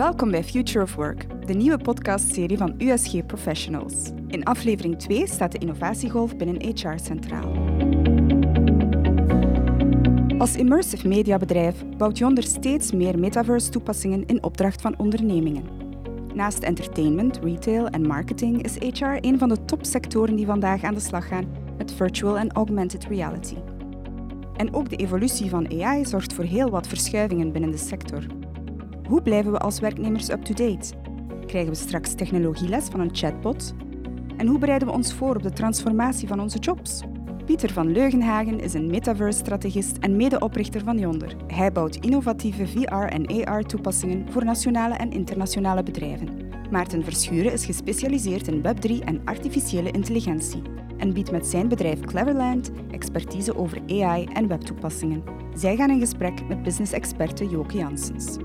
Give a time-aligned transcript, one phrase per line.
[0.00, 3.94] Welkom bij Future of Work, de nieuwe podcastserie van USG Professionals.
[4.28, 7.52] In aflevering 2 staat de innovatiegolf binnen HR centraal.
[10.38, 15.64] Als immersive mediabedrijf bouwt Yonder steeds meer metaverse-toepassingen in opdracht van ondernemingen.
[16.34, 21.00] Naast entertainment, retail en marketing is HR een van de topsectoren die vandaag aan de
[21.00, 23.56] slag gaan met virtual en augmented reality.
[24.56, 28.39] En ook de evolutie van AI zorgt voor heel wat verschuivingen binnen de sector.
[29.10, 30.94] Hoe blijven we als werknemers up-to-date?
[31.46, 33.74] Krijgen we straks technologieles van een chatbot?
[34.36, 37.02] En hoe bereiden we ons voor op de transformatie van onze jobs?
[37.44, 41.36] Pieter van Leugenhagen is een metaverse-strategist en medeoprichter van Yonder.
[41.46, 46.28] Hij bouwt innovatieve VR- en AR-toepassingen voor nationale en internationale bedrijven.
[46.70, 50.62] Maarten Verschuren is gespecialiseerd in Web3 en artificiële intelligentie
[51.00, 55.22] en biedt met zijn bedrijf Cleverland expertise over AI en webtoepassingen.
[55.54, 58.36] Zij gaan in gesprek met business-experte Joke Janssens.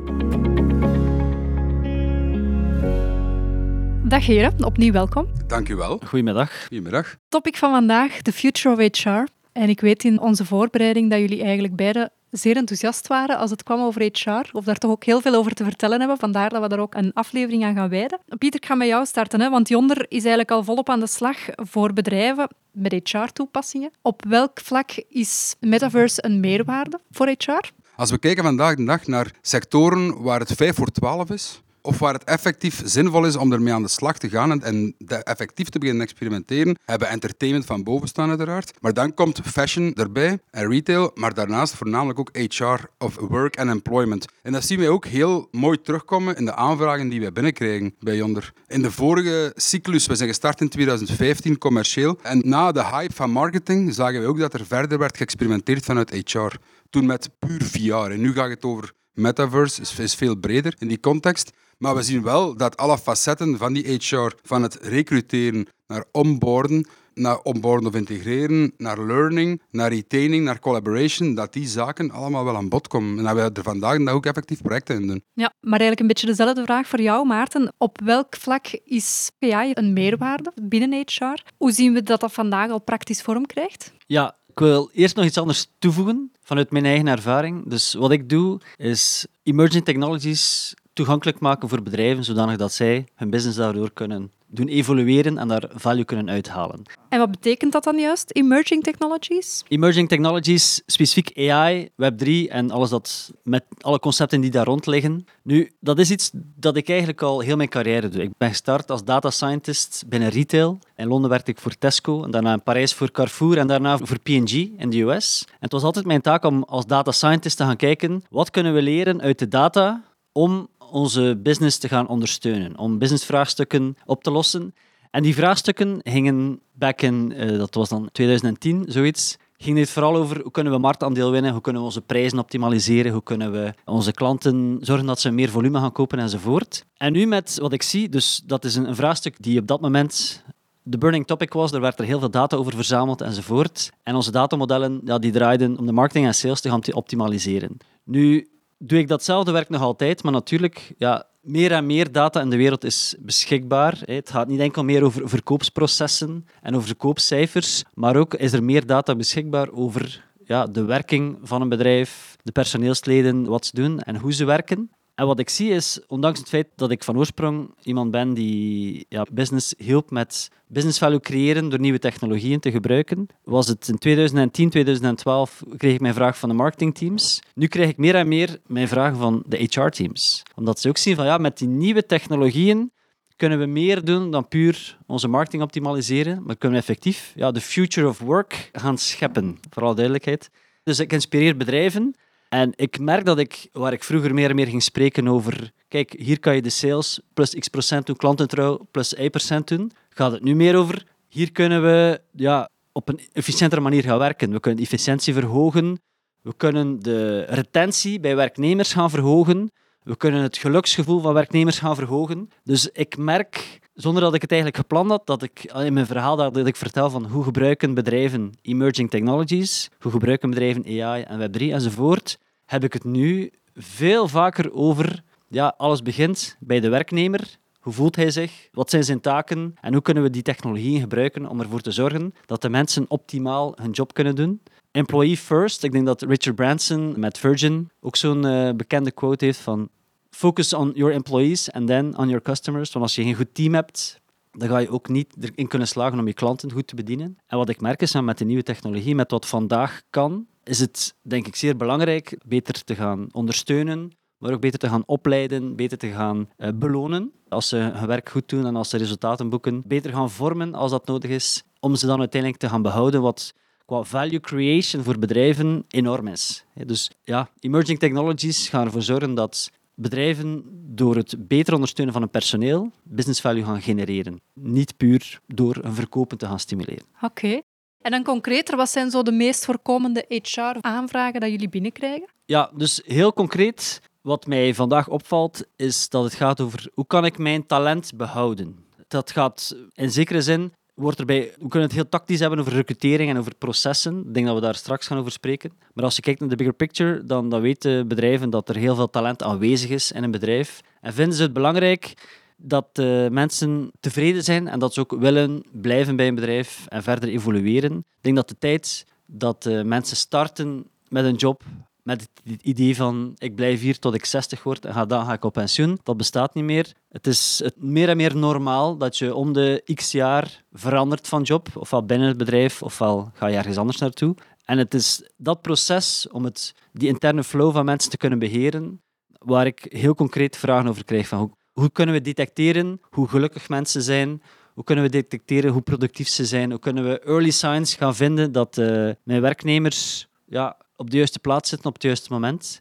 [4.08, 5.28] Dag heren, opnieuw welkom.
[5.48, 6.00] Dank u wel.
[6.06, 6.66] Goedemiddag.
[6.68, 7.16] Goedemiddag.
[7.30, 9.32] Topic van vandaag, the future of HR.
[9.52, 13.64] En ik weet in onze voorbereiding dat jullie eigenlijk beide zeer enthousiast waren als het
[13.64, 16.18] kwam over HR, of daar toch ook heel veel over te vertellen hebben.
[16.18, 18.20] Vandaar dat we daar ook een aflevering aan gaan wijden.
[18.38, 21.08] Pieter, ik ga met jou starten, hè, want Yonder is eigenlijk al volop aan de
[21.08, 23.92] slag voor bedrijven met HR-toepassingen.
[24.02, 27.72] Op welk vlak is Metaverse een meerwaarde voor HR?
[27.96, 32.00] Als we kijken vandaag de dag naar sectoren waar het 5 voor 12 is, of
[32.00, 35.80] waar het effectief zinvol is om ermee aan de slag te gaan en, effectief te
[35.80, 38.72] beginnen experimenteren, hebben entertainment van boven staan uiteraard.
[38.82, 43.70] Maar dan komt fashion erbij en retail, maar daarnaast voornamelijk ook HR of work and
[43.70, 44.26] employment.
[44.42, 48.16] En dat zien wij ook heel mooi terugkomen in de aanvragen die wij binnenkrijgen bij
[48.16, 48.54] Yonder.
[48.68, 53.32] In de vorige cyclus, we zijn gestart in 2015 commercieel, en na de hype van
[53.32, 56.56] marketing zagen we ook dat er verder werd geëxperimenteerd vanuit HR.
[56.90, 58.12] Toen met puur VR.
[58.12, 61.52] En nu gaat het over metaverse, is, is veel breder in die context.
[61.78, 66.88] Maar we zien wel dat alle facetten van die HR, van het recruteren naar onboarden,
[67.16, 72.56] naar onboarden of integreren, naar learning, naar retaining, naar collaboration, dat die zaken allemaal wel
[72.56, 73.18] aan bod komen.
[73.18, 75.24] En dat we er vandaag ook effectief projecten in doen.
[75.34, 77.74] Ja, maar eigenlijk een beetje dezelfde vraag voor jou, Maarten.
[77.78, 81.42] Op welk vlak is AI een meerwaarde binnen HR?
[81.58, 83.94] Hoe zien we dat dat vandaag al praktisch vorm krijgt?
[84.06, 87.70] Ja, ik wil eerst nog iets anders toevoegen vanuit mijn eigen ervaring.
[87.70, 93.30] Dus wat ik doe, is emerging technologies toegankelijk maken voor bedrijven, zodanig dat zij hun
[93.30, 96.82] business daardoor kunnen doen evolueren en daar value kunnen uithalen.
[97.10, 99.64] En wat betekent dat dan juist, emerging technologies?
[99.68, 105.26] Emerging technologies, specifiek AI, Web3 en alles dat met alle concepten die daar rond liggen.
[105.44, 108.22] Nu, dat is iets dat ik eigenlijk al heel mijn carrière doe.
[108.22, 110.80] Ik ben gestart als data scientist binnen retail.
[110.96, 114.20] In Londen werkte ik voor Tesco, en daarna in Parijs voor Carrefour en daarna voor
[114.20, 115.44] P&G in de US.
[115.48, 118.74] En het was altijd mijn taak om als data scientist te gaan kijken wat kunnen
[118.74, 120.04] we leren uit de data
[120.38, 124.74] om onze business te gaan ondersteunen, om businessvraagstukken op te lossen.
[125.12, 130.16] En die vraagstukken gingen back in, uh, dat was dan 2010, zoiets, ging het vooral
[130.16, 133.74] over hoe kunnen we marktaandeel winnen, hoe kunnen we onze prijzen optimaliseren, hoe kunnen we
[133.86, 136.86] onze klanten zorgen dat ze meer volume gaan kopen enzovoort.
[136.98, 139.82] En nu met wat ik zie, dus dat is een, een vraagstuk die op dat
[139.82, 140.44] moment
[140.84, 141.72] de burning topic was.
[141.72, 143.92] Er werd er heel veel data over verzameld enzovoort.
[144.04, 147.78] En onze datamodellen ja, die draaiden om de marketing en sales te gaan optimaliseren.
[148.04, 148.48] Nu
[148.78, 152.58] doe ik datzelfde werk nog altijd, maar natuurlijk, ja, meer en meer data in de
[152.58, 154.02] wereld is beschikbaar.
[154.06, 158.86] Het gaat niet enkel meer over verkoopsprocessen en over verkoopscijfers, maar ook is er meer
[158.86, 164.16] data beschikbaar over ja, de werking van een bedrijf, de personeelsleden, wat ze doen en
[164.16, 164.90] hoe ze werken.
[165.16, 169.06] En wat ik zie is, ondanks het feit dat ik van oorsprong iemand ben die
[169.10, 173.98] ja, business hielp met business value creëren door nieuwe technologieën te gebruiken, was het in
[173.98, 177.40] 2010, 2012 kreeg ik mijn vraag van de marketingteams.
[177.54, 180.44] Nu krijg ik meer en meer mijn vragen van de HR-teams.
[180.56, 182.92] Omdat ze ook zien van ja, met die nieuwe technologieën
[183.36, 187.62] kunnen we meer doen dan puur onze marketing optimaliseren, maar kunnen we effectief ja, de
[187.62, 190.50] future of work gaan scheppen, voor alle duidelijkheid.
[190.84, 192.16] Dus ik inspireer bedrijven
[192.50, 196.14] en ik merk dat ik, waar ik vroeger meer en meer ging spreken over, kijk,
[196.18, 200.32] hier kan je de sales plus x procent doen, klantentrouw plus y procent doen, gaat
[200.32, 204.52] het nu meer over, hier kunnen we ja, op een efficiëntere manier gaan werken.
[204.52, 206.00] We kunnen efficiëntie verhogen,
[206.42, 209.72] we kunnen de retentie bij werknemers gaan verhogen,
[210.04, 212.50] we kunnen het geluksgevoel van werknemers gaan verhogen.
[212.64, 216.36] Dus ik merk, zonder dat ik het eigenlijk gepland had, dat ik in mijn verhaal
[216.36, 221.62] dat ik vertel van hoe gebruiken bedrijven emerging technologies, hoe gebruiken bedrijven AI en Web3
[221.62, 227.58] enzovoort, heb ik het nu veel vaker over, ja, alles begint bij de werknemer.
[227.80, 228.70] Hoe voelt hij zich?
[228.72, 229.76] Wat zijn zijn taken?
[229.82, 233.74] En hoe kunnen we die technologieën gebruiken om ervoor te zorgen dat de mensen optimaal
[233.82, 234.62] hun job kunnen doen?
[234.92, 235.84] Employee first.
[235.84, 239.90] Ik denk dat Richard Branson met Virgin ook zo'n uh, bekende quote heeft van
[240.36, 242.92] focus on your employees and then on your customers.
[242.92, 244.20] Want als je geen goed team hebt,
[244.52, 247.38] dan ga je ook niet erin kunnen slagen om je klanten goed te bedienen.
[247.48, 251.16] En wat ik merk is met de nieuwe technologie, met wat vandaag kan, is het
[251.22, 255.98] denk ik zeer belangrijk beter te gaan ondersteunen, maar ook beter te gaan opleiden, beter
[255.98, 259.84] te gaan uh, belonen als ze hun werk goed doen en als ze resultaten boeken.
[259.86, 263.54] Beter gaan vormen als dat nodig is, om ze dan uiteindelijk te gaan behouden, wat
[263.86, 266.66] qua value creation voor bedrijven enorm is.
[266.86, 270.64] Dus ja, emerging technologies gaan ervoor zorgen dat bedrijven
[270.96, 274.42] door het beter ondersteunen van hun personeel business value gaan genereren.
[274.54, 277.06] Niet puur door een verkopen te gaan stimuleren.
[277.22, 277.62] Oké.
[278.02, 282.28] En dan concreter, wat zijn zo de meest voorkomende HR-aanvragen dat jullie binnenkrijgen?
[282.46, 287.26] Ja, dus heel concreet, wat mij vandaag opvalt, is dat het gaat over hoe kan
[287.26, 288.86] ik mijn talent behouden.
[289.08, 293.30] Dat gaat in zekere zin wordt erbij, we kunnen het heel tactisch hebben over recrutering
[293.30, 294.20] en over processen.
[294.28, 295.72] Ik denk dat we daar straks gaan over spreken.
[295.94, 298.96] Maar als je kijkt naar de bigger picture, dan, dan weten bedrijven dat er heel
[298.96, 300.82] veel talent aanwezig is in een bedrijf.
[301.02, 302.14] En vinden ze het belangrijk
[302.58, 307.04] dat uh, mensen tevreden zijn en dat ze ook willen blijven bij een bedrijf en
[307.04, 307.98] verder evolueren.
[307.98, 311.64] Ik denk dat de tijd dat uh, mensen starten met een job
[312.06, 315.34] met het idee van ik blijf hier tot ik 60 word en ga, dan ga
[315.34, 316.00] ik op pensioen.
[316.04, 316.94] Dat bestaat niet meer.
[317.10, 321.68] Het is meer en meer normaal dat je om de x jaar verandert van job,
[321.74, 324.36] ofwel binnen het bedrijf, ofwel ga je ergens anders naartoe.
[324.66, 329.02] En het is dat proces om het, die interne flow van mensen te kunnen beheren,
[329.28, 331.28] waar ik heel concreet vragen over krijg.
[331.28, 334.42] Van hoe, hoe kunnen we detecteren hoe gelukkig mensen zijn?
[334.74, 336.70] Hoe kunnen we detecteren hoe productief ze zijn?
[336.70, 341.40] Hoe kunnen we early signs gaan vinden dat uh, mijn werknemers ja, op de juiste
[341.40, 342.80] plaats zitten op het juiste moment.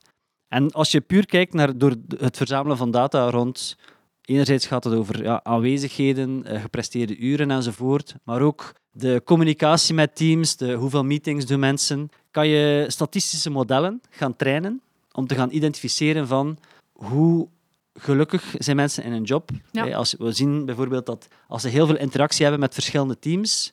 [0.48, 3.76] En als je puur kijkt naar door het verzamelen van data rond,
[4.24, 10.16] enerzijds gaat het over ja, aanwezigheden, eh, gepresteerde uren enzovoort, maar ook de communicatie met
[10.16, 14.82] teams, de hoeveel meetings doen mensen, kan je statistische modellen gaan trainen
[15.12, 16.58] om te gaan identificeren van
[16.92, 17.48] hoe
[17.94, 19.50] gelukkig zijn mensen in een job.
[19.92, 23.72] Als we zien bijvoorbeeld dat als ze heel veel interactie hebben met verschillende teams,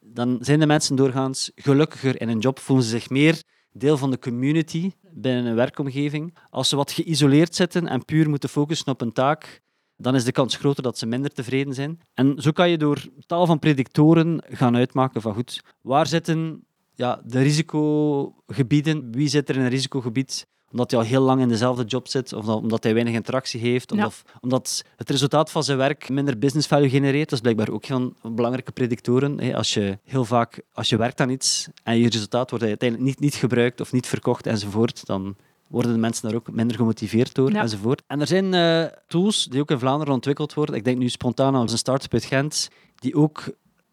[0.00, 4.10] dan zijn de mensen doorgaans gelukkiger in een job, voelen ze zich meer deel van
[4.10, 6.34] de community binnen een werkomgeving.
[6.50, 9.62] Als ze wat geïsoleerd zitten en puur moeten focussen op een taak,
[9.96, 12.00] dan is de kans groter dat ze minder tevreden zijn.
[12.14, 16.64] En zo kan je door taal van predictoren gaan uitmaken van goed, waar zitten
[16.94, 21.48] ja, de risicogebieden, wie zit er in een risicogebied omdat hij al heel lang in
[21.48, 25.78] dezelfde job zit, of omdat hij weinig interactie heeft, of omdat het resultaat van zijn
[25.78, 27.28] werk minder business value genereert.
[27.28, 29.54] Dat is blijkbaar ook een belangrijke predictoren.
[29.54, 33.20] Als je heel vaak als je werkt aan iets en je resultaat wordt uiteindelijk niet,
[33.20, 35.36] niet gebruikt of niet verkocht enzovoort, dan
[35.68, 38.02] worden de mensen daar ook minder gemotiveerd door enzovoort.
[38.06, 40.74] En er zijn uh, tools die ook in Vlaanderen ontwikkeld worden.
[40.74, 43.44] Ik denk nu spontaan aan een start-up uit Gent, die ook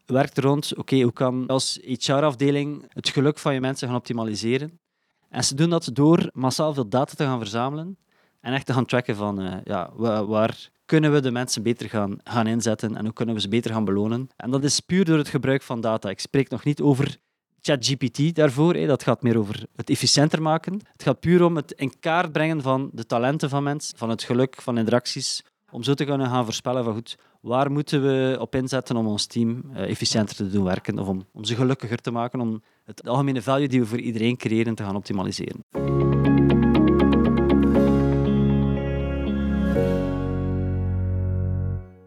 [0.06, 4.80] werkt rond, oké, hoe kan als HR-afdeling het geluk van je mensen gaan optimaliseren?
[5.30, 7.98] En ze doen dat door massaal veel data te gaan verzamelen
[8.42, 9.92] en echt te gaan tracken van uh, ja,
[10.26, 13.72] waar, kunnen we de mensen beter gaan, gaan inzetten en hoe kunnen we ze beter
[13.72, 14.30] gaan belonen.
[14.38, 16.10] En dat is puur door het gebruik van data.
[16.10, 17.18] Ik spreek nog niet over
[17.62, 20.74] ChatGPT daarvoor, dat gaat meer over het efficiënter maken.
[20.92, 24.24] Het gaat puur om het in kaart brengen van de talenten van mensen, van het
[24.24, 28.56] geluk, van interacties, om zo te kunnen gaan voorspellen van goed, waar moeten we op
[28.56, 32.12] inzetten om ons team uh, efficiënter te doen werken of om, om ze gelukkiger te
[32.12, 35.64] maken, om het algemene value die we voor iedereen creëren te gaan optimaliseren.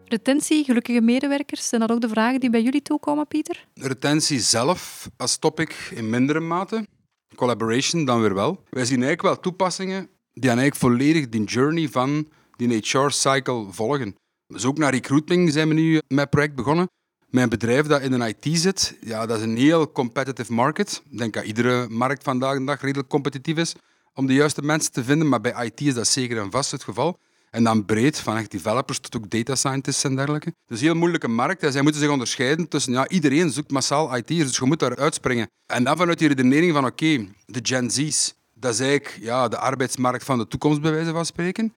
[0.05, 3.67] Retentie, gelukkige medewerkers, zijn dat ook de vragen die bij jullie toekomen, Pieter?
[3.73, 6.87] Retentie zelf als topic in mindere mate.
[7.35, 8.63] Collaboration dan weer wel.
[8.69, 14.15] Wij zien eigenlijk wel toepassingen die eigenlijk volledig die journey van die HR-cycle volgen.
[14.47, 16.87] Dus ook naar recruiting zijn we nu met het project begonnen.
[17.33, 21.01] Mijn bedrijf dat in een IT zit, ja, dat is een heel competitive market.
[21.11, 23.75] Ik denk dat iedere markt vandaag de dag redelijk competitief is
[24.13, 26.83] om de juiste mensen te vinden, maar bij IT is dat zeker en vast het
[26.83, 27.19] geval.
[27.49, 30.53] En dan breed, van echt developers tot ook data scientists en dergelijke.
[30.65, 31.63] Dus een heel moeilijke markt.
[31.63, 34.97] En zij moeten zich onderscheiden tussen, ja, iedereen zoekt massaal IT'ers, dus je moet daar
[34.97, 35.49] uitspringen.
[35.65, 39.57] En dan vanuit die redenering van, oké, de Gen Z's, dat is eigenlijk ja, de
[39.57, 41.73] arbeidsmarkt van de toekomst, bij wijze van spreken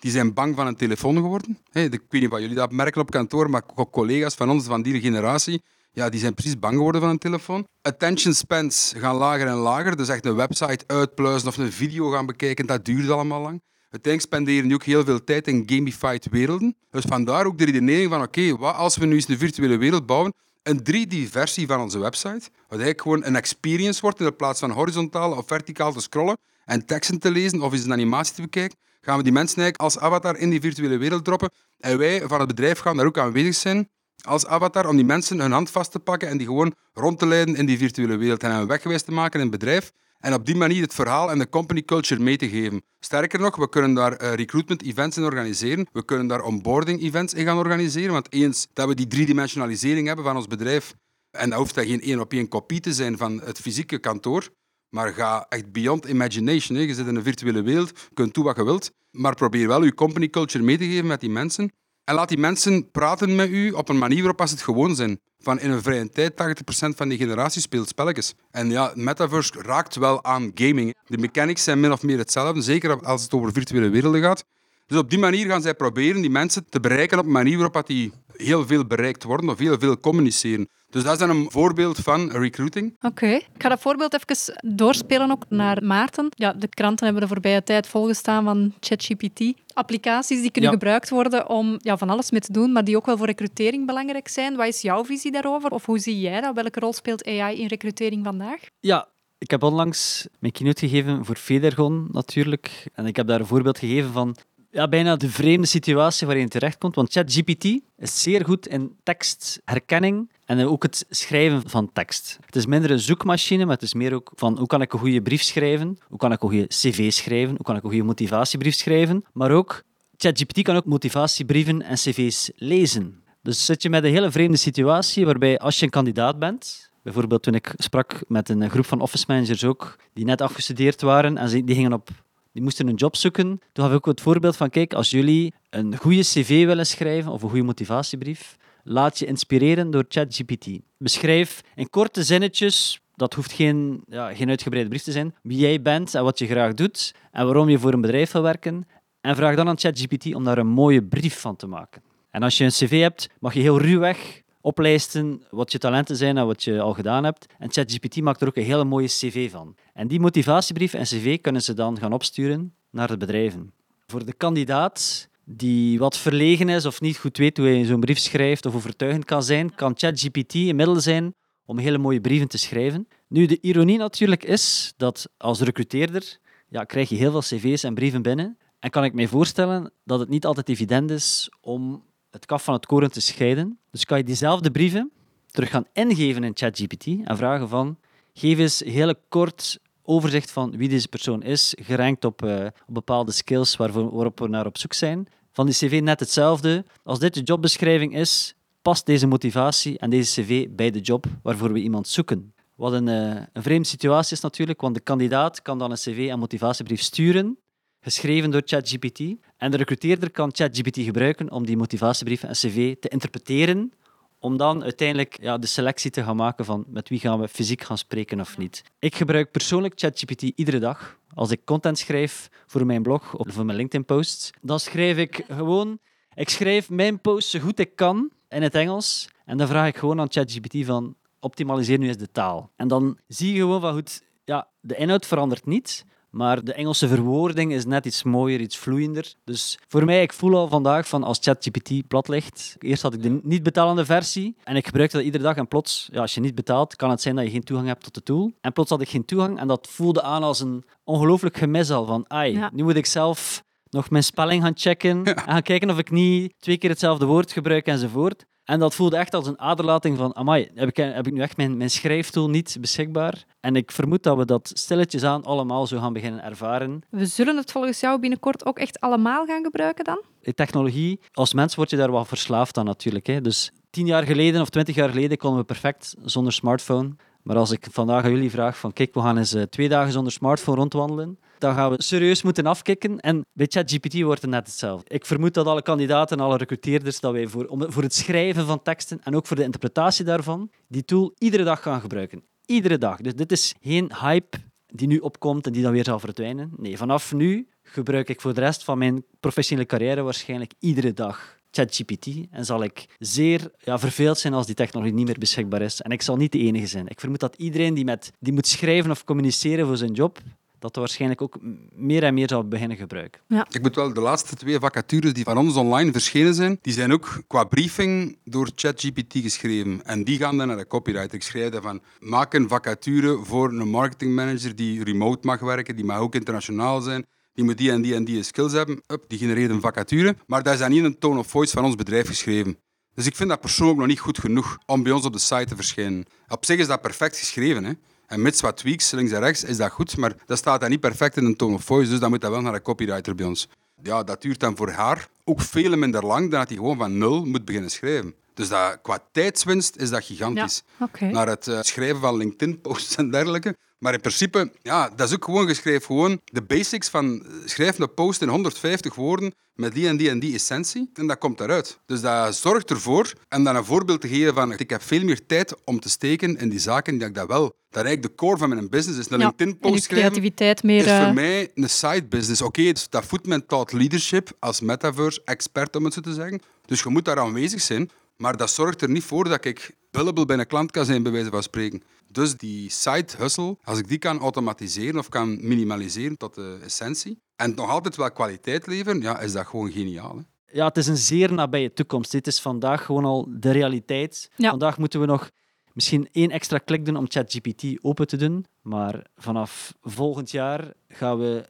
[0.00, 1.58] die zijn bang van een telefoon geworden.
[1.72, 5.00] ik weet niet wat jullie dat merken op kantoor, maar collega's van ons, van die
[5.00, 7.66] generatie, ja, die zijn precies bang geworden van een telefoon.
[7.82, 9.96] Attention spans gaan lager en lager.
[9.96, 13.62] Dus echt een website uitpluizen of een video gaan bekijken, dat duurt allemaal lang.
[13.90, 16.76] Uiteindelijk spenderen die ook heel veel tijd in gamified werelden.
[16.90, 20.06] Dus vandaar ook de redenering van, oké, wat als we nu eens een virtuele wereld
[20.06, 24.70] bouwen, een 3D-versie van onze website, wat eigenlijk gewoon een experience wordt in plaats van
[24.70, 28.78] horizontaal of verticaal te scrollen en teksten te lezen of eens een animatie te bekijken,
[29.00, 31.50] gaan we die mensen eigenlijk als avatar in die virtuele wereld droppen.
[31.78, 33.88] En wij van het bedrijf gaan daar ook aanwezig zijn
[34.24, 37.26] als avatar om die mensen hun hand vast te pakken en die gewoon rond te
[37.26, 39.92] leiden in die virtuele wereld en hen weggewijs te maken in het bedrijf.
[40.18, 42.82] En op die manier het verhaal en de company culture mee te geven.
[42.98, 45.86] Sterker nog, we kunnen daar eh, recruitment events in organiseren.
[45.92, 48.12] We kunnen daar onboarding events in gaan organiseren.
[48.12, 50.94] Want eens dat we die driedimensionalisering hebben van ons bedrijf,
[51.30, 54.48] en dat hoeft dat geen één op één kopie te zijn van het fysieke kantoor,
[54.90, 56.78] maar ga echt beyond imagination.
[56.78, 56.84] Hè.
[56.84, 59.94] Je zit in een virtuele wereld, kunt doen wat je wilt, maar probeer wel je
[59.94, 61.72] company culture mee te geven met die mensen.
[62.04, 65.20] En laat die mensen praten met u op een manier waarop ze het gewoon zijn.
[65.38, 68.34] Van in een vrije tijd, 80% van die generatie speelt spelletjes.
[68.50, 70.96] En ja, Metaverse raakt wel aan gaming.
[71.06, 74.44] De mechanics zijn min of meer hetzelfde, zeker als het over virtuele werelden gaat.
[74.90, 77.86] Dus op die manier gaan zij proberen die mensen te bereiken op een manier waarop
[77.86, 80.68] die heel veel bereikt worden of heel veel communiceren.
[80.90, 82.96] Dus dat is dan een voorbeeld van recruiting.
[83.00, 83.26] Oké.
[83.26, 86.26] Ik ga dat voorbeeld even doorspelen ook naar Maarten.
[86.30, 89.40] Ja, de kranten hebben de voorbije tijd volgestaan van ChatGPT.
[89.72, 90.76] Applicaties die kunnen Ja.
[90.76, 93.86] gebruikt worden om ja, van alles mee te doen, maar die ook wel voor recrutering
[93.86, 94.56] belangrijk zijn.
[94.56, 95.70] Wat is jouw visie daarover?
[95.70, 96.54] Of hoe zie jij dat?
[96.54, 98.60] Welke rol speelt AI in recrutering vandaag?
[98.80, 102.86] Ja, ik heb onlangs mijn keynote gegeven voor Federgon natuurlijk.
[102.94, 104.36] En ik heb daar een voorbeeld gegeven van
[104.70, 106.94] ja, bijna de vreemde situatie waarin je terechtkomt.
[106.94, 107.64] Want ChatGPT
[107.98, 112.38] is zeer goed in tekstherkenning en ook het schrijven van tekst.
[112.46, 114.98] Het is minder een zoekmachine, maar het is meer ook van hoe kan ik een
[114.98, 118.04] goede brief schrijven, hoe kan ik een goede cv schrijven, hoe kan ik een goede
[118.04, 119.24] motivatiebrief schrijven.
[119.32, 119.82] Maar ook,
[120.16, 123.22] ChatGPT kan ook motivatiebrieven en cv's lezen.
[123.42, 127.42] Dus zit je met een hele vreemde situatie waarbij als je een kandidaat bent, bijvoorbeeld
[127.42, 131.64] toen ik sprak met een groep van office managers ook, die net afgestudeerd waren en
[131.64, 132.10] die gingen op
[132.52, 133.60] die moesten een job zoeken.
[133.72, 137.32] Toen gaf ik ook het voorbeeld van, kijk, als jullie een goede cv willen schrijven
[137.32, 140.66] of een goede motivatiebrief, laat je inspireren door ChatGPT.
[140.98, 145.82] Beschrijf in korte zinnetjes, dat hoeft geen, ja, geen uitgebreide brief te zijn, wie jij
[145.82, 148.86] bent en wat je graag doet en waarom je voor een bedrijf wil werken.
[149.20, 152.02] En vraag dan aan ChatGPT om daar een mooie brief van te maken.
[152.30, 156.36] En als je een cv hebt, mag je heel ruwweg oplijsten wat je talenten zijn
[156.36, 157.46] en wat je al gedaan hebt.
[157.58, 159.74] En ChatGPT maakt er ook een hele mooie cv van.
[159.94, 163.72] En die motivatiebrief en cv kunnen ze dan gaan opsturen naar de bedrijven.
[164.06, 168.18] Voor de kandidaat die wat verlegen is of niet goed weet hoe hij zo'n brief
[168.18, 172.58] schrijft of overtuigend kan zijn, kan ChatGPT een middel zijn om hele mooie brieven te
[172.58, 173.08] schrijven.
[173.28, 176.38] Nu, de ironie natuurlijk is dat als recruteerder
[176.68, 178.58] ja, krijg je heel veel cv's en brieven binnen.
[178.78, 182.74] En kan ik mij voorstellen dat het niet altijd evident is om het kaf van
[182.74, 183.78] het koren te scheiden.
[183.90, 185.10] Dus kan je diezelfde brieven
[185.46, 187.98] terug gaan ingeven in ChatGPT en vragen van
[188.32, 193.32] geef eens een hele kort overzicht van wie deze persoon is, gerankt op, eh, bepaalde
[193.32, 195.26] skills waarvoor, waarop we naar op zoek zijn.
[195.52, 196.84] Van die cv net hetzelfde.
[197.02, 201.72] Als dit de jobbeschrijving is, past deze motivatie en deze cv bij de job waarvoor
[201.72, 202.54] we iemand zoeken.
[202.74, 206.28] Wat een, eh, een vreemde situatie is natuurlijk, want de kandidaat kan dan een cv
[206.30, 207.58] en motivatiebrief sturen,
[208.00, 209.18] geschreven door ChatGPT.
[209.60, 213.92] En de recruteerder kan ChatGPT gebruiken om die motivatiebrief en cv te interpreteren,
[214.38, 217.82] om dan uiteindelijk ja, de selectie te gaan maken van met wie gaan we fysiek
[217.82, 218.82] gaan spreken of niet.
[218.98, 221.18] Ik gebruik persoonlijk ChatGPT iedere dag.
[221.34, 225.98] Als ik content schrijf voor mijn blog of voor mijn LinkedIn-posts, dan schrijf ik gewoon...
[226.34, 229.96] Ik schrijf mijn post zo goed ik kan in het Engels en dan vraag ik
[229.96, 232.70] gewoon aan ChatGPT van optimaliseer nu eens de taal.
[232.76, 237.08] En dan zie je gewoon van goed, ja, de inhoud verandert niet, maar de Engelse
[237.08, 239.34] verwoording is net iets mooier, iets vloeiender.
[239.44, 242.76] Dus voor mij, ik voel al vandaag van als ChatGPT plat ligt.
[242.78, 245.56] Eerst had ik de niet betalende versie en ik gebruikte dat iedere dag.
[245.56, 248.04] En plots, ja, als je niet betaalt, kan het zijn dat je geen toegang hebt
[248.04, 248.52] tot de tool.
[248.60, 252.06] En plots had ik geen toegang en dat voelde aan als een ongelooflijk gemis al.
[252.06, 252.70] Van, ai, Ja.
[252.72, 256.52] nu moet ik zelf nog mijn spelling gaan checken en gaan kijken of ik niet
[256.58, 258.44] twee keer hetzelfde woord gebruik enzovoort.
[258.70, 261.56] En dat voelde echt als een aderlating van, amai, heb ik, heb ik nu echt
[261.56, 263.44] mijn, mijn schrijftool niet beschikbaar?
[263.60, 267.02] En ik vermoed dat we dat stilletjes aan allemaal zo gaan beginnen ervaren.
[267.08, 270.22] We zullen het volgens jou binnenkort ook echt allemaal gaan gebruiken dan?
[270.40, 273.26] De technologie, als mens word je daar wel verslaafd aan natuurlijk.
[273.26, 273.40] Hè.
[273.40, 277.10] Dus tien jaar geleden of twintig jaar geleden konden we perfect zonder smartphone.
[277.42, 280.12] Maar als ik vandaag aan jullie vraag van kijk, we gaan eens eh, twee dagen
[280.12, 283.20] zonder smartphone rondwandelen, dan gaan we serieus moeten afkicken.
[283.20, 285.14] En bij ChatGPT wordt het net hetzelfde.
[285.14, 288.82] Ik vermoed dat alle kandidaten en alle recruteerders, dat wij voor, voor het schrijven van
[288.82, 292.42] teksten en ook voor de interpretatie daarvan, die tool iedere dag gaan gebruiken.
[292.66, 293.20] Iedere dag.
[293.20, 296.72] Dus dit is geen hype die nu opkomt en die dan weer zal verdwijnen.
[296.76, 301.58] Nee, vanaf nu gebruik ik voor de rest van mijn professionele carrière waarschijnlijk iedere dag
[301.70, 306.00] ChatGPT en zal ik zeer ja, verveeld zijn als die technologie niet meer beschikbaar is.
[306.00, 307.08] En ik zal niet de enige zijn.
[307.08, 310.38] Ik vermoed dat iedereen die, met, die moet schrijven of communiceren voor zijn job,
[310.80, 311.58] dat waarschijnlijk ook
[311.94, 313.40] meer en meer zal beginnen gebruiken.
[313.70, 317.12] Ik moet wel de laatste twee vacatures die van ons online verschenen zijn, die zijn
[317.12, 320.04] ook qua briefing door ChatGPT geschreven.
[320.04, 321.34] En die gaan dan naar de copywriter.
[321.34, 326.04] Ik schrijf dan van, maak een vacature voor een marketingmanager die remote mag werken, die
[326.04, 327.26] mag ook internationaal zijn.
[327.52, 329.02] Die moet die en die en die skills hebben.
[329.06, 330.36] Up, die genereert een vacature.
[330.46, 332.78] Maar daar is dan niet een tone of voice van ons bedrijf geschreven.
[333.14, 335.64] Dus ik vind dat persoonlijk nog niet goed genoeg om bij ons op de site
[335.64, 336.24] te verschijnen.
[336.48, 337.84] Op zich is dat perfect geschreven.
[337.84, 337.92] Hè?
[338.30, 340.16] En mits wat tweaks, links en rechts, is dat goed.
[340.16, 342.50] Maar dat staat dan niet perfect in een tone of voice, dus dan moet dat
[342.50, 343.68] wel naar een copywriter bij ons.
[344.02, 347.18] Ja, dat duurt dan voor haar ook veel minder lang dan dat hij gewoon van
[347.18, 348.34] nul moet beginnen schrijven.
[348.54, 350.82] Dus dat, qua tijdswinst is dat gigantisch.
[351.18, 351.30] Ja.
[351.30, 353.76] Naar het eh, schrijven van LinkedIn-posts en dergelijke.
[353.98, 356.02] Maar in principe, ja, dat is ook gewoon geschreven.
[356.02, 360.30] Gewoon de basics van eh, schrijven een post in 150 woorden met die en die
[360.30, 361.10] en die essentie.
[361.14, 361.98] En dat komt eruit.
[362.06, 365.46] Dus dat zorgt ervoor, en dan een voorbeeld te geven van ik heb veel meer
[365.46, 367.62] tijd om te steken in die zaken die ik dat wel.
[367.90, 369.30] Dat eigenlijk de core van mijn business is.
[369.30, 371.00] Een Ja, LinkedIn-post creativiteit meer...
[371.00, 372.62] is eh, voor mij een side business.
[372.62, 376.60] Oké, dus dat voedt mijn thought leadership als metaverse-expert, om het zo te zeggen.
[376.86, 378.10] Dus je moet daar aanwezig zijn.
[378.40, 381.32] Maar dat zorgt er niet voor dat ik billable bij een klant kan zijn, bij
[381.32, 382.02] wijze van spreken.
[382.28, 387.38] Dus die side hustle, als ik die kan automatiseren of kan minimaliseren tot de essentie,
[387.56, 390.36] en nog altijd wel kwaliteit leveren, ja, is dat gewoon geniaal.
[390.36, 390.42] Hè?
[390.78, 392.30] Ja, het is een zeer nabije toekomst.
[392.30, 394.50] Dit is vandaag gewoon al de realiteit.
[394.56, 394.70] Ja.
[394.70, 395.50] Vandaag moeten we nog
[395.92, 398.66] misschien één extra klik doen om ChatGPT open te doen.
[398.82, 401.68] Maar vanaf volgend jaar gaan we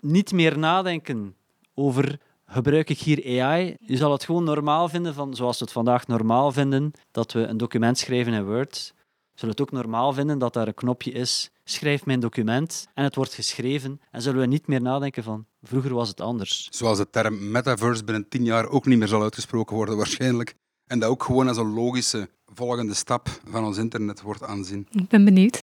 [0.00, 1.36] niet meer nadenken
[1.74, 2.20] over
[2.52, 3.76] gebruik ik hier AI.
[3.78, 7.46] Je zal het gewoon normaal vinden, van, zoals we het vandaag normaal vinden, dat we
[7.46, 8.92] een document schrijven in Word.
[8.96, 13.04] We zullen het ook normaal vinden dat daar een knopje is, schrijf mijn document, en
[13.04, 14.00] het wordt geschreven.
[14.10, 16.68] En zullen we niet meer nadenken van, vroeger was het anders.
[16.70, 20.54] Zoals de term metaverse binnen tien jaar ook niet meer zal uitgesproken worden, waarschijnlijk.
[20.86, 24.86] En dat ook gewoon als een logische volgende stap van ons internet wordt aanzien.
[24.90, 25.60] Ik ben benieuwd.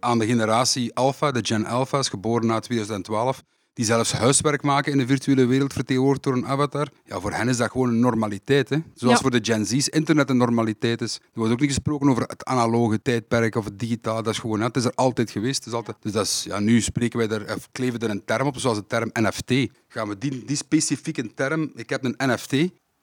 [0.00, 4.98] Aan de generatie Alpha, de Gen Alpha's, geboren na 2012, die zelfs huiswerk maken in
[4.98, 6.88] de virtuele wereld vertegenwoordigd door een avatar.
[7.04, 8.68] Ja, voor hen is dat gewoon een normaliteit.
[8.68, 8.78] Hè?
[8.94, 9.20] Zoals Ja.
[9.20, 11.14] voor de Gen Z's internet een normaliteit is.
[11.14, 14.22] Er wordt ook niet gesproken over het analoge tijdperk of het digitaal.
[14.22, 15.56] Dat is gewoon, het is er altijd geweest.
[15.58, 18.24] Het is altijd, dus dat is, ja, nu spreken wij er, of kleven er een
[18.24, 19.70] term op, zoals de term NFT.
[19.88, 22.52] Gaan we die, die specifieke term, ik heb een NFT,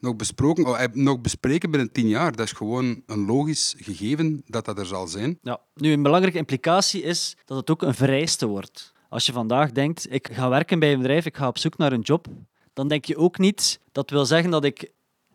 [0.04, 2.36] nog, besproken, oh, nog bespreken binnen tien jaar.
[2.36, 5.40] Dat is gewoon een logisch gegeven dat dat er zal zijn.
[5.42, 5.60] Ja.
[5.76, 8.94] Nu, een belangrijke implicatie is dat het ook een vereiste wordt.
[9.10, 11.92] Als je vandaag denkt, ik ga werken bij een bedrijf, ik ga op zoek naar
[11.92, 12.28] een job,
[12.74, 14.92] dan denk je ook niet, dat wil zeggen dat ik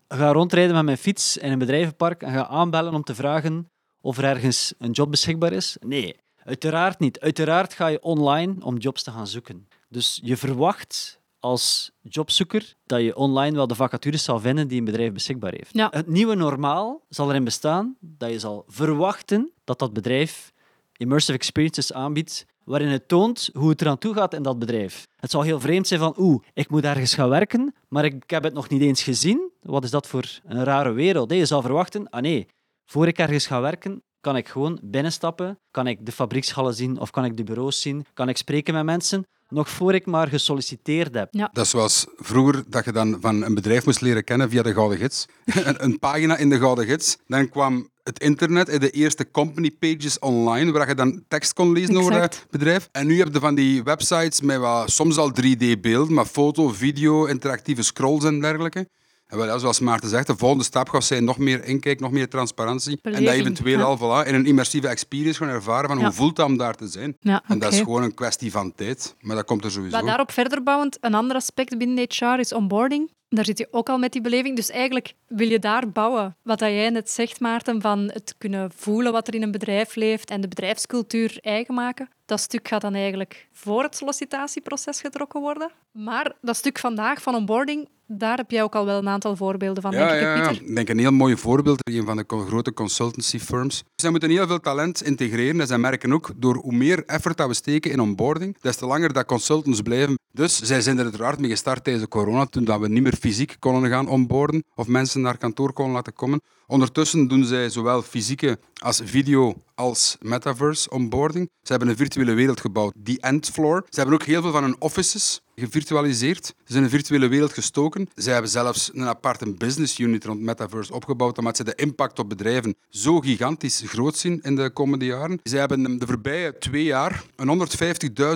[0.09, 4.19] ga rondrijden met mijn fiets in een bedrijvenpark en ga aanbellen om te vragen of
[4.19, 5.77] er ergens een job beschikbaar is.
[5.81, 7.21] Nee, uiteraard niet.
[7.21, 9.69] Uiteraard ga je online om jobs te gaan zoeken.
[9.89, 14.85] Dus je verwacht als jobzoeker dat je online wel de vacatures zal vinden die een
[14.85, 15.75] bedrijf beschikbaar heeft.
[15.75, 15.89] Ja.
[15.91, 20.53] Het nieuwe normaal zal erin bestaan dat je zal verwachten dat dat bedrijf
[20.97, 25.07] immersive experiences aanbiedt waarin het toont hoe het eraan toe gaat in dat bedrijf.
[25.17, 28.31] Het zal heel vreemd zijn van, oeh, ik moet ergens gaan werken, maar ik, ik
[28.31, 29.51] heb het nog niet eens gezien.
[29.63, 31.31] Wat is dat voor een rare wereld?
[31.31, 31.37] hè?
[31.37, 32.47] Je zal verwachten, ah nee,
[32.85, 37.11] voor ik ergens ga werken, kan ik gewoon binnenstappen, kan ik de fabriekshallen zien of
[37.11, 41.15] kan ik de bureaus zien, kan ik spreken met mensen, nog voor ik maar gesolliciteerd
[41.15, 41.29] heb.
[41.31, 41.51] Ja.
[41.53, 44.73] Dat is zoals vroeger dat je dan van een bedrijf moest leren kennen via de
[44.73, 45.27] Gouden Gids.
[45.45, 47.17] een, een pagina in de Gouden Gids.
[47.27, 51.73] Dan kwam het internet en de eerste company pages online, waar je dan tekst kon
[51.73, 52.89] lezen over het bedrijf.
[52.93, 57.25] En nu heb je van die websites met wat, soms al 3D-beelden, maar foto, video,
[57.25, 58.89] interactieve scrolls en dergelijke.
[59.29, 62.29] En wel, zoals Maarten zegt, de volgende stap gaat zijn nog meer inkijk, nog meer
[62.29, 62.99] transparantie.
[63.03, 63.85] En dat eventueel ja.
[63.85, 66.05] al voilà, in een immersieve experience gaan ervaren van Ja.
[66.05, 67.17] hoe voelt dat om daar te zijn.
[67.21, 69.15] Ja, En dat is gewoon een kwestie van tijd.
[69.21, 69.97] Maar dat komt er sowieso.
[69.97, 73.11] Maar daarop verder bouwend, een ander aspect binnen HR is onboarding.
[73.29, 74.57] Daar zit je ook al met die beleving.
[74.57, 76.37] Dus eigenlijk wil je daar bouwen.
[76.43, 79.95] Wat dat jij net zegt, Maarten, van het kunnen voelen wat er in een bedrijf
[79.95, 82.09] leeft en de bedrijfscultuur eigen maken.
[82.27, 85.71] Dat stuk gaat dan eigenlijk voor het sollicitatieproces getrokken worden.
[85.93, 89.83] Maar dat stuk vandaag van onboarding, daar heb jij ook al wel een aantal voorbeelden
[89.83, 90.49] van, Ja, denk ik, ja, hè, ja.
[90.49, 90.69] Pieter.
[90.69, 91.79] Ik denk een heel mooi voorbeeld.
[91.91, 93.85] Een van de grote consultancy firms.
[93.95, 95.61] Zij moeten heel veel talent integreren.
[95.61, 98.87] En zij merken ook, door hoe meer effort dat we steken in onboarding, des te
[98.87, 100.19] langer dat consultants blijven.
[100.33, 103.17] Dus zij zijn er uiteraard mee gestart tijdens de corona, toen dat we niet meer
[103.19, 106.41] fysiek konden gaan onboarden of mensen naar kantoor konden laten komen.
[106.67, 111.51] Ondertussen doen zij zowel fysieke als video als metaverse onboarding.
[111.63, 113.87] Ze hebben een virtuele wereld gebouwd, die Endfloor.
[113.89, 116.47] Ze hebben ook heel veel van hun offices gevirtualiseerd.
[116.47, 118.09] Ze zijn in een virtuele wereld gestoken.
[118.15, 122.29] Zij hebben zelfs een aparte business unit rond metaverse opgebouwd, omdat ze de impact op
[122.29, 125.41] bedrijven zo gigantisch groot zien in de komende jaren.
[125.43, 127.69] Zij hebben de voorbije twee jaar een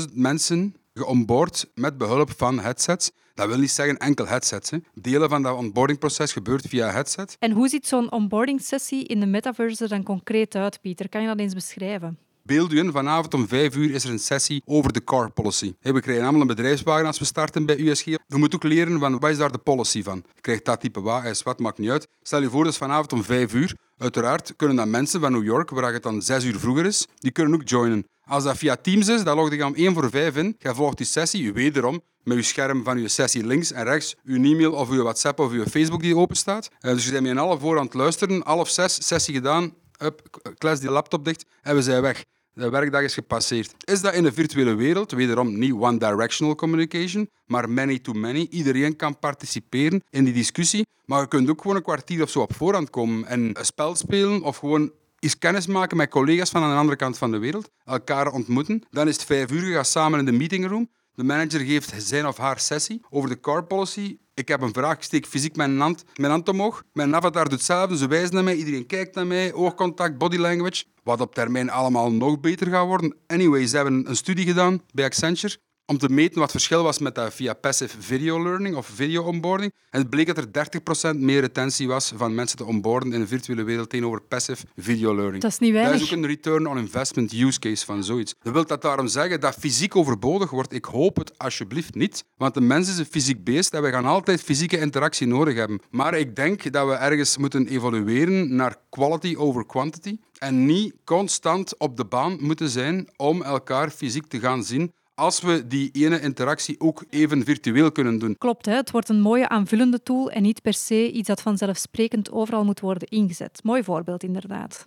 [0.09, 3.11] 150.000 mensen geonboard met behulp van headsets.
[3.35, 4.71] Dat wil niet zeggen enkel headsets.
[4.71, 4.79] Hè.
[4.95, 7.37] Delen van dat onboardingproces gebeurt via headset.
[7.38, 11.09] En hoe ziet zo'n onboarding sessie in de metaverse er dan concreet uit, Pieter?
[11.09, 12.18] Kan je dat eens beschrijven?
[12.45, 15.75] Beeld u in, vanavond om vijf uur is er een sessie over de car policy.
[15.81, 18.05] Hey, we krijgen allemaal een bedrijfswagen als we starten bij USG.
[18.05, 20.23] Je moet ook leren van wat is daar de policy van.
[20.35, 22.09] Je krijgt dat type wagen, is wat, maakt niet uit.
[22.23, 23.77] Stel je voor, dat is vanavond om vijf uur.
[23.99, 27.31] Uiteraard kunnen dan mensen van New York, waar het dan zes uur vroeger is, die
[27.31, 28.07] kunnen ook joinen.
[28.25, 30.57] Als dat via Teams is, dan log je om één voor vijf in.
[30.59, 34.35] Je volgt die sessie, wederom met je scherm van je sessie links en rechts, je
[34.35, 36.69] e-mail of je WhatsApp of je Facebook die open staat.
[36.81, 40.41] Uh, dus je bent met een half voor aan luisteren, half zes, sessie gedaan, up,
[40.59, 42.25] klas die laptop dicht en we zijn weg.
[42.55, 43.75] De werkdag is gepasseerd.
[43.85, 45.13] Is dat in de virtuele wereld?
[45.13, 48.47] Wederom niet one-directional communication, maar many-to-many.
[48.51, 52.41] Iedereen kan participeren in die discussie, maar je kunt ook gewoon een kwartier of zo
[52.41, 56.63] op voorhand komen en een spel spelen of gewoon eens kennis maken met collega's van
[56.63, 58.83] aan de andere kant van de wereld, elkaar ontmoeten.
[58.91, 60.91] Dan is het vijf uur, je gaat samen in de meetingroom.
[61.14, 64.16] De manager geeft zijn of haar sessie over de car policy.
[64.35, 66.83] Ik heb een vraag, steek fysiek mijn hand, mijn hand omhoog.
[66.92, 70.85] Mijn avatar doet hetzelfde, ze wijzen naar mij, iedereen kijkt naar mij, oogcontact, body language.
[71.03, 73.16] Wat op termijn allemaal nog beter gaat worden.
[73.27, 76.99] Anyway, ze hebben een studie gedaan bij Accenture om te meten wat het verschil was
[76.99, 79.73] met dat via passive video learning of video onboarding.
[79.90, 83.27] En het bleek dat er 30% meer retentie was van mensen te onboarden in de
[83.27, 85.42] virtuele wereld tegenover passive video learning.
[85.42, 85.92] Dat is niet weinig.
[85.92, 88.35] Dat is ook een return on investment use case van zoiets.
[88.42, 90.73] Dat wil dat daarom zeggen dat fysiek overbodig wordt?
[90.73, 94.05] Ik hoop het alsjeblieft niet, want de mens is een fysiek beest en we gaan
[94.05, 95.81] altijd fysieke interactie nodig hebben.
[95.90, 101.79] Maar ik denk dat we ergens moeten evolueren naar quality over quantity en niet constant
[101.79, 104.92] op de baan moeten zijn om elkaar fysiek te gaan zien
[105.23, 108.39] als we die ene interactie ook even virtueel kunnen doen.
[108.39, 108.75] Klopt, hè?
[108.75, 112.81] het wordt een mooie aanvullende tool en niet per se iets dat vanzelfsprekend overal moet
[112.81, 113.61] worden ingezet.
[113.63, 114.87] Mooi voorbeeld, inderdaad.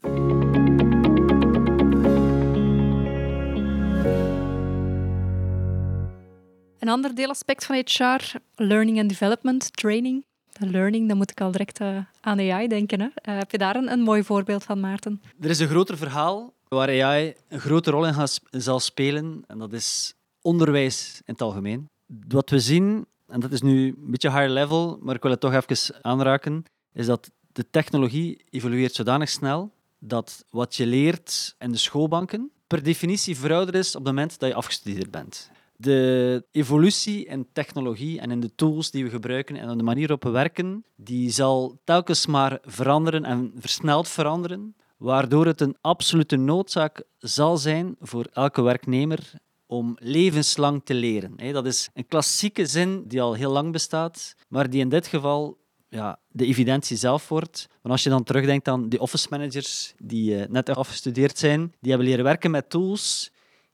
[6.79, 10.25] Een ander deelaspect van HR, learning and development, training.
[10.59, 12.99] De learning, dan moet ik al direct uh, aan AI denken.
[12.99, 13.05] Hè?
[13.05, 15.21] Uh, heb je daar een, een mooi voorbeeld van, Maarten?
[15.41, 19.43] Er is een groter verhaal waar AI een grote rol in gaat, zal spelen.
[19.47, 21.89] En dat is onderwijs in het algemeen.
[22.27, 25.39] Wat we zien, en dat is nu een beetje higher level, maar ik wil het
[25.39, 31.71] toch even aanraken, is dat de technologie evolueert zodanig snel dat wat je leert in
[31.71, 35.49] de schoolbanken per definitie verouderd is op het moment dat je afgestudeerd bent.
[35.77, 40.23] De evolutie in technologie en in de tools die we gebruiken en de manier waarop
[40.23, 47.03] we werken, die zal telkens maar veranderen en versneld veranderen, waardoor het een absolute noodzaak
[47.17, 49.33] zal zijn voor elke werknemer
[49.65, 51.53] om levenslang te leren.
[51.53, 55.57] Dat is een klassieke zin die al heel lang bestaat, maar die in dit geval
[55.89, 57.67] ja, de evidentie zelf wordt.
[57.69, 61.89] Want als je dan terugdenkt aan die office managers die uh, net afgestudeerd zijn, die
[61.89, 63.31] hebben leren werken met tools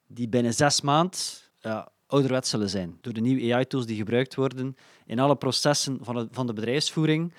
[0.07, 1.19] die binnen zes maanden
[1.59, 2.97] ja, ouderwets zullen zijn.
[3.01, 4.75] Door de nieuwe AI-tools die gebruikt worden
[5.05, 7.33] in alle processen van de, van de bedrijfsvoering,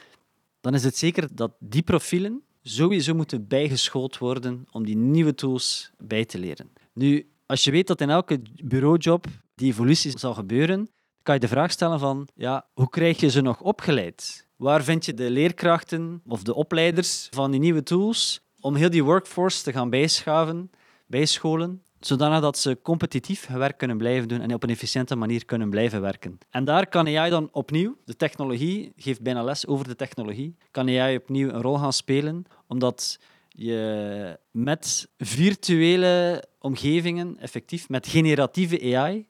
[0.60, 5.90] dan is het zeker dat die profielen sowieso moeten bijgeschoold worden om die nieuwe tools
[5.98, 6.72] bij te leren.
[6.92, 10.90] Nu, als je weet dat in elke bureaujob die evolutie zal gebeuren,
[11.22, 14.46] kan je de vraag stellen van, ja, hoe krijg je ze nog opgeleid?
[14.56, 19.04] Waar vind je de leerkrachten of de opleiders van die nieuwe tools om heel die
[19.04, 20.70] workforce te gaan bijschaven,
[21.06, 25.70] bijscholen, zodanig dat ze competitief werk kunnen blijven doen en op een efficiënte manier kunnen
[25.70, 26.38] blijven werken.
[26.50, 30.88] En daar kan AI dan opnieuw, de technologie geeft bijna les over de technologie, kan
[30.88, 33.18] AI opnieuw een rol gaan spelen, omdat
[33.52, 39.26] je met virtuele omgevingen, effectief, met generatieve AI,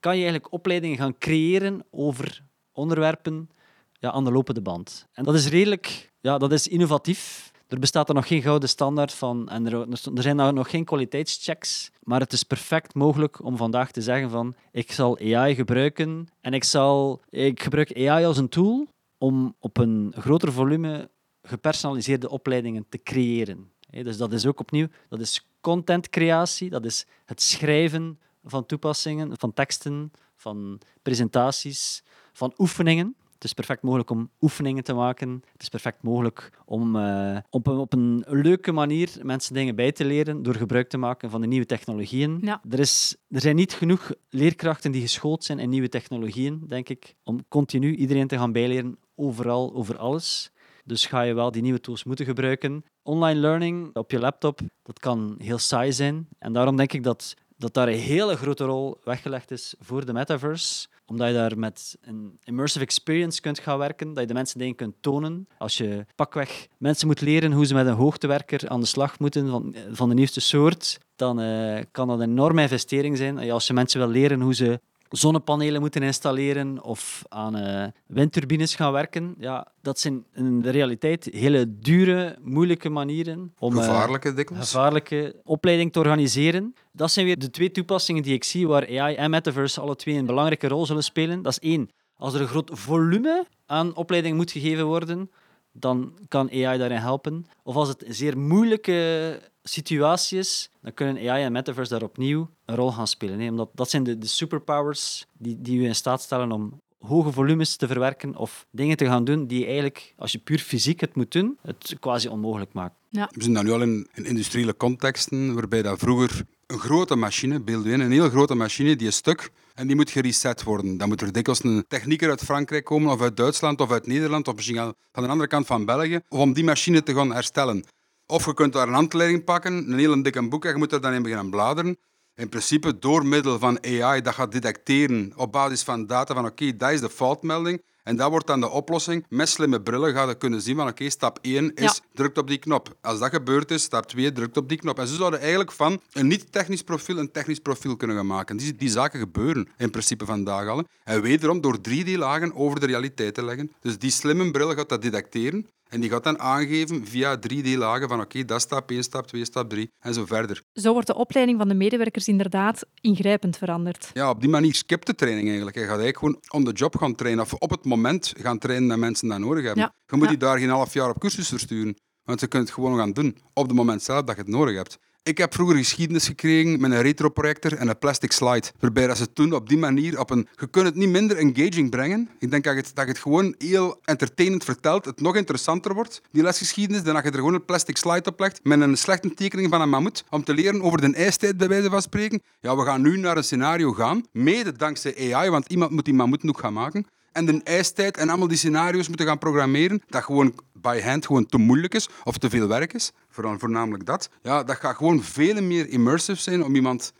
[0.00, 3.50] kan je eigenlijk opleidingen gaan creëren over onderwerpen
[3.92, 5.08] ja, aan de lopende band.
[5.12, 7.50] En dat is redelijk ja, dat is innovatief.
[7.68, 11.90] Er bestaat er nog geen gouden standaard van en er, er zijn nog geen kwaliteitschecks,
[12.02, 16.54] maar het is perfect mogelijk om vandaag te zeggen van ik zal AI gebruiken en
[16.54, 18.86] ik, zal, ik gebruik AI als een tool
[19.18, 21.10] om op een groter volume
[21.42, 23.70] gepersonaliseerde opleidingen te creëren.
[23.90, 29.52] Dus dat is ook opnieuw, dat is contentcreatie, dat is het schrijven van toepassingen, van
[29.52, 32.02] teksten, van presentaties,
[32.32, 33.16] van oefeningen.
[33.34, 35.42] Het is perfect mogelijk om oefeningen te maken.
[35.52, 39.92] Het is perfect mogelijk om uh, op, een, op een leuke manier mensen dingen bij
[39.92, 42.38] te leren door gebruik te maken van de nieuwe technologieën.
[42.42, 42.60] Ja.
[42.70, 47.14] Er, is, er zijn niet genoeg leerkrachten die geschoold zijn in nieuwe technologieën, denk ik,
[47.24, 50.51] om continu iedereen te gaan bijleren overal, over alles.
[50.84, 52.84] Dus ga je wel die nieuwe tools moeten gebruiken.
[53.02, 56.28] Online learning op je laptop, dat kan heel saai zijn.
[56.38, 60.12] En daarom denk ik dat, dat daar een hele grote rol weggelegd is voor de
[60.12, 64.58] metaverse omdat je daar met een immersive experience kunt gaan werken, dat je de mensen
[64.58, 65.48] dingen kunt tonen.
[65.58, 69.48] Als je pakweg mensen moet leren hoe ze met een hoogtewerker aan de slag moeten
[69.48, 73.50] van, van de nieuwste soort, dan uh, kan dat een enorme investering zijn.
[73.50, 74.80] Als je mensen wil leren hoe ze
[75.12, 79.34] zonnepanelen moeten installeren of aan uh, windturbines gaan werken.
[79.38, 85.92] Ja, dat zijn in de realiteit hele dure, moeilijke manieren om uh, gevaarlijke, gevaarlijke opleiding
[85.92, 86.74] te organiseren.
[86.92, 90.16] Dat zijn weer de twee toepassingen die ik zie waar AI en Metaverse alle twee
[90.16, 91.42] een belangrijke rol zullen spelen.
[91.42, 95.30] Dat is één, als er een groot volume aan opleiding moet gegeven worden,
[95.72, 97.46] dan kan AI daarin helpen.
[97.62, 102.48] Of als het een zeer moeilijke situatie is, dan kunnen AI en Metaverse daar opnieuw
[102.64, 103.40] een rol gaan spelen.
[103.40, 103.48] Hè?
[103.48, 107.76] Omdat dat zijn de, de superpowers die, die u in staat stellen om hoge volumes
[107.76, 111.14] te verwerken of dingen te gaan doen die je eigenlijk, als je puur fysiek het
[111.14, 112.94] moet doen, het quasi onmogelijk maakt.
[113.08, 113.30] Ja.
[113.32, 117.60] We zien dat nu al in, in industriële contexten, waarbij dat vroeger een grote machine,
[117.60, 120.96] beeld u in, een heel grote machine, die is stuk en die moet gereset worden.
[120.96, 124.48] Dan moet er dikwijls een technieker uit Frankrijk komen, of uit Duitsland, of uit Nederland,
[124.48, 127.84] of misschien van de andere kant van België, om die machine te gaan herstellen.
[128.26, 131.00] Of je kunt daar een handleiding pakken, een heel dikke boek, en je moet er
[131.00, 131.96] dan in beginnen bladeren.
[132.34, 136.76] In principe, door middel van AI, dat gaat detecteren op basis van data van oké,
[136.76, 137.82] dat is de foutmelding.
[138.02, 139.26] En dat wordt dan de oplossing.
[139.28, 141.94] Met slimme brillen ga je kunnen zien van oké, stap 1 is Ja.
[142.14, 142.96] drukt op die knop.
[143.00, 144.98] Als dat gebeurd is, stap 2 drukt op die knop.
[144.98, 148.56] En zo zouden eigenlijk van een niet-technisch profiel een technisch profiel kunnen gaan maken.
[148.56, 150.84] Die, die zaken gebeuren in principe vandaag al.
[151.04, 153.72] En wederom door 3D-lagen over de realiteit te leggen.
[153.80, 155.66] Dus die slimme bril gaat dat detecteren.
[155.92, 159.68] En die gaat dan aangeven via 3D-lagen van oké, dat stap 1, stap 2, stap
[159.70, 160.62] 3 en zo verder.
[160.72, 164.10] Zo wordt de opleiding van de medewerkers inderdaad ingrijpend veranderd.
[164.12, 165.76] Ja, op die manier skipt de training eigenlijk.
[165.76, 167.44] Je gaat eigenlijk gewoon on the job gaan trainen.
[167.44, 169.82] Of op het moment gaan trainen dat mensen dat nodig hebben.
[169.82, 169.94] Ja.
[170.06, 170.30] Je moet Ja.
[170.30, 171.96] die daar geen half jaar op cursus versturen.
[172.22, 173.36] Want je kunt het gewoon gaan doen.
[173.54, 174.98] Op het moment zelf dat je het nodig hebt.
[175.24, 178.66] Ik heb vroeger geschiedenis gekregen met een retroprojector en een plastic slide.
[178.78, 180.48] Waarbij dat ze toen op die manier op een...
[180.58, 182.28] Je kunt het niet minder engaging brengen.
[182.38, 185.04] Ik denk dat je het, dat je het gewoon heel entertainend vertelt.
[185.04, 188.40] Het nog interessanter wordt, die lesgeschiedenis, dan dat je er gewoon een plastic slide op
[188.40, 191.68] legt met een slechte tekening van een mammoet om te leren over de ijstijd, bij
[191.68, 192.42] wijze van spreken.
[192.60, 196.14] Ja, we gaan nu naar een scenario gaan, mede dankzij AI, want iemand moet die
[196.14, 197.06] mammoet nog gaan maken.
[197.32, 201.46] En de ijstijd en allemaal die scenario's moeten gaan programmeren, dat gewoon by hand gewoon
[201.46, 204.28] te moeilijk is of te veel werk is, vooral voornamelijk dat.
[204.42, 207.12] Ja, dat gaat gewoon veel meer immersive zijn om iemand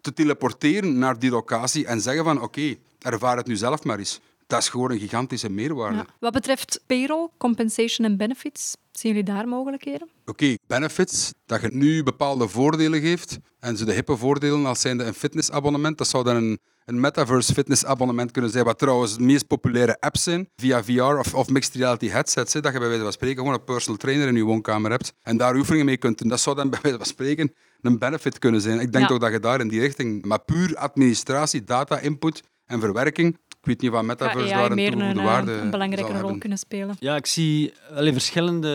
[0.00, 4.20] te teleporteren naar die locatie en zeggen van oké, ervaar het nu zelf maar eens.
[4.46, 5.96] Dat is gewoon een gigantische meerwaarde.
[5.96, 6.06] Ja.
[6.20, 10.08] Wat betreft payroll, compensation en benefits, zien jullie daar mogelijkheden?
[10.26, 13.38] Oké, benefits, dat je nu bepaalde voordelen geeft.
[13.60, 15.98] En zo de hippe voordelen als zijnde een fitnessabonnement.
[15.98, 20.22] Dat zou dan een, een metaverse fitnessabonnement kunnen zijn, wat trouwens de meest populaire apps
[20.22, 22.52] zijn, via VR of, of mixed reality headsets.
[22.52, 25.12] Hè, dat je bij wijze van spreken gewoon een personal trainer in je woonkamer hebt
[25.22, 26.28] en daar oefeningen mee kunt doen.
[26.28, 28.80] Dat zou dan bij wijze van spreken een benefit kunnen zijn.
[28.80, 29.10] Ik denk Ja.
[29.10, 33.66] toch dat je daar in die richting, maar puur administratie, data input en verwerking, ik
[33.66, 36.38] weet niet wat metaverse daar een meer een, toegevoegde eh, waarde een belangrijke rol hebben.
[36.38, 36.96] kunnen spelen?
[36.98, 38.68] Ja, ik zie wel in verschillende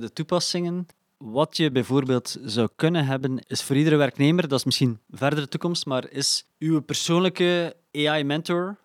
[0.00, 0.86] de toepassingen.
[1.24, 5.86] Wat je bijvoorbeeld zou kunnen hebben, is voor iedere werknemer, dat is misschien verdere toekomst,
[5.86, 8.76] maar is uw persoonlijke AI-mentor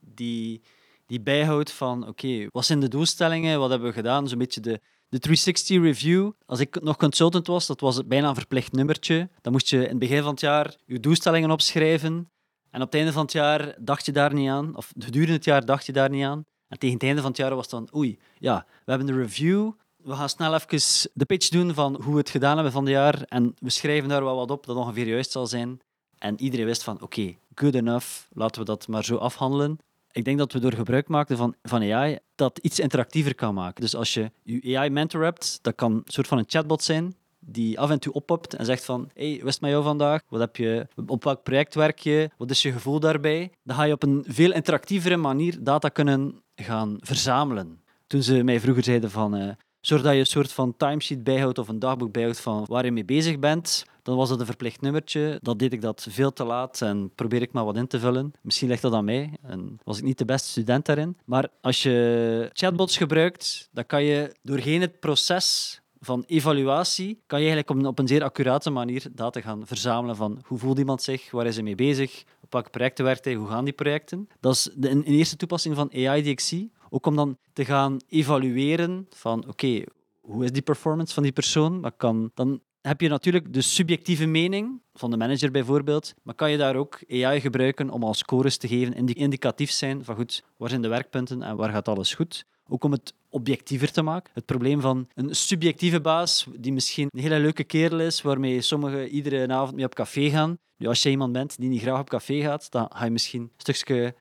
[0.00, 0.62] die,
[1.06, 4.80] die bijhoudt van, oké, wat zijn de doelstellingen, wat hebben we gedaan, zo'n beetje de,
[5.08, 6.30] de 360 review.
[6.46, 9.28] Als ik nog consultant was, dat was bijna een verplicht nummertje.
[9.40, 12.30] Dan moest je in het begin van het jaar je doelstellingen opschrijven.
[12.70, 15.44] En op het einde van het jaar dacht je daar niet aan, of gedurende het
[15.44, 16.44] jaar dacht je daar niet aan.
[16.68, 19.20] En tegen het einde van het jaar was het dan, oei, ja, we hebben de
[19.20, 19.70] review.
[20.06, 22.92] We gaan snel even de pitch doen van hoe we het gedaan hebben van het
[22.92, 23.22] jaar.
[23.22, 25.80] En we schrijven daar wel wat op dat ongeveer juist zal zijn.
[26.18, 29.78] En iedereen wist van, oké, good enough, laten we dat maar zo afhandelen.
[30.12, 33.80] Ik denk dat we door gebruik maken van, van AI dat iets interactiever kan maken.
[33.80, 37.80] Dus als je je AI-mentor hebt, dat kan een soort van een chatbot zijn, die
[37.80, 40.22] af en toe oppopt en zegt van hey, het met jou vandaag?
[40.28, 42.30] Wat heb je, op welk project werk je?
[42.36, 43.50] Wat is je gevoel daarbij?
[43.62, 47.80] Dan ga je op een veel interactievere manier data kunnen gaan verzamelen.
[48.06, 49.48] Toen ze mij vroeger zeiden van eh,
[49.86, 52.92] zorg dat je een soort van timesheet bijhoudt of een dagboek bijhoudt van waar je
[52.92, 55.38] mee bezig bent, dan was dat een verplicht nummertje.
[55.42, 58.32] Dan deed ik dat veel te laat en probeer ik maar wat in te vullen.
[58.40, 61.16] Misschien ligt dat aan mij en was ik niet de beste student daarin.
[61.24, 67.50] Maar als je chatbots gebruikt, dan kan je doorheen het proces van evaluatie kan je
[67.50, 71.46] eigenlijk op een, zeer accurate manier data gaan verzamelen van hoe voelt iemand zich, waar
[71.46, 74.28] is hij mee bezig, op welke projecten werkt hij, hoe gaan die projecten.
[74.40, 76.70] Dat is de, een eerste toepassing van AI die ik zie.
[76.88, 79.82] Ook om dan te gaan evalueren van oké,
[80.20, 81.92] hoe is die performance van die persoon?
[81.96, 86.56] Kan, dan heb je natuurlijk de subjectieve mening van de manager bijvoorbeeld, maar kan je
[86.56, 90.68] daar ook AI gebruiken om als scores te geven, die indicatief zijn van goed, waar
[90.68, 92.44] zijn de werkpunten en waar gaat alles goed?
[92.68, 94.30] Ook om het objectiever te maken.
[94.34, 99.08] Het probleem van een subjectieve baas, die misschien een hele leuke kerel is, waarmee sommigen
[99.08, 100.58] iedere avond mee op café gaan.
[100.76, 103.40] Nu, als je iemand bent die niet graag op café gaat, dan ga je misschien
[103.40, 104.14] een stukje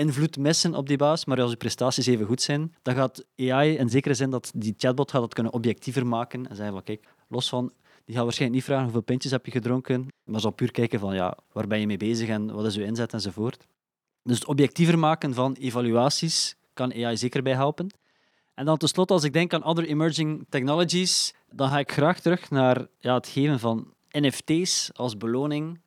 [0.00, 3.76] invloed missen op die baas, maar als je prestaties even goed zijn, dan gaat AI
[3.76, 7.08] in zekere zin dat die chatbot gaat dat kunnen objectiever maken en zeggen van kijk,
[7.28, 7.72] los van
[8.04, 11.14] die gaat waarschijnlijk niet vragen hoeveel pintjes heb je gedronken, maar zal puur kijken van
[11.14, 13.66] ja, waar ben je mee bezig en wat is je inzet enzovoort.
[14.22, 17.90] Dus het objectiever maken van evaluaties kan AI zeker bij helpen.
[18.54, 22.50] En dan tenslotte, als ik denk aan other emerging technologies, dan ga ik graag terug
[22.50, 25.80] naar ja, het geven van NFT's als beloning,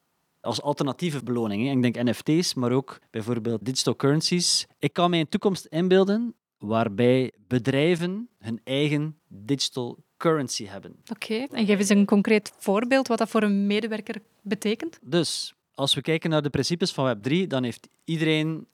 [0.43, 1.65] als alternatieve beloning.
[1.65, 1.71] hè.
[1.71, 4.67] Ik denk NFT's, maar ook bijvoorbeeld digital currencies.
[4.79, 10.95] Ik kan mij een toekomst inbeelden waarbij bedrijven hun eigen digital currency hebben.
[11.11, 14.99] Oké, en geef eens een concreet voorbeeld wat dat voor een medewerker betekent.
[15.01, 18.67] Dus als we kijken naar de principes van Web3, dan heeft iedereen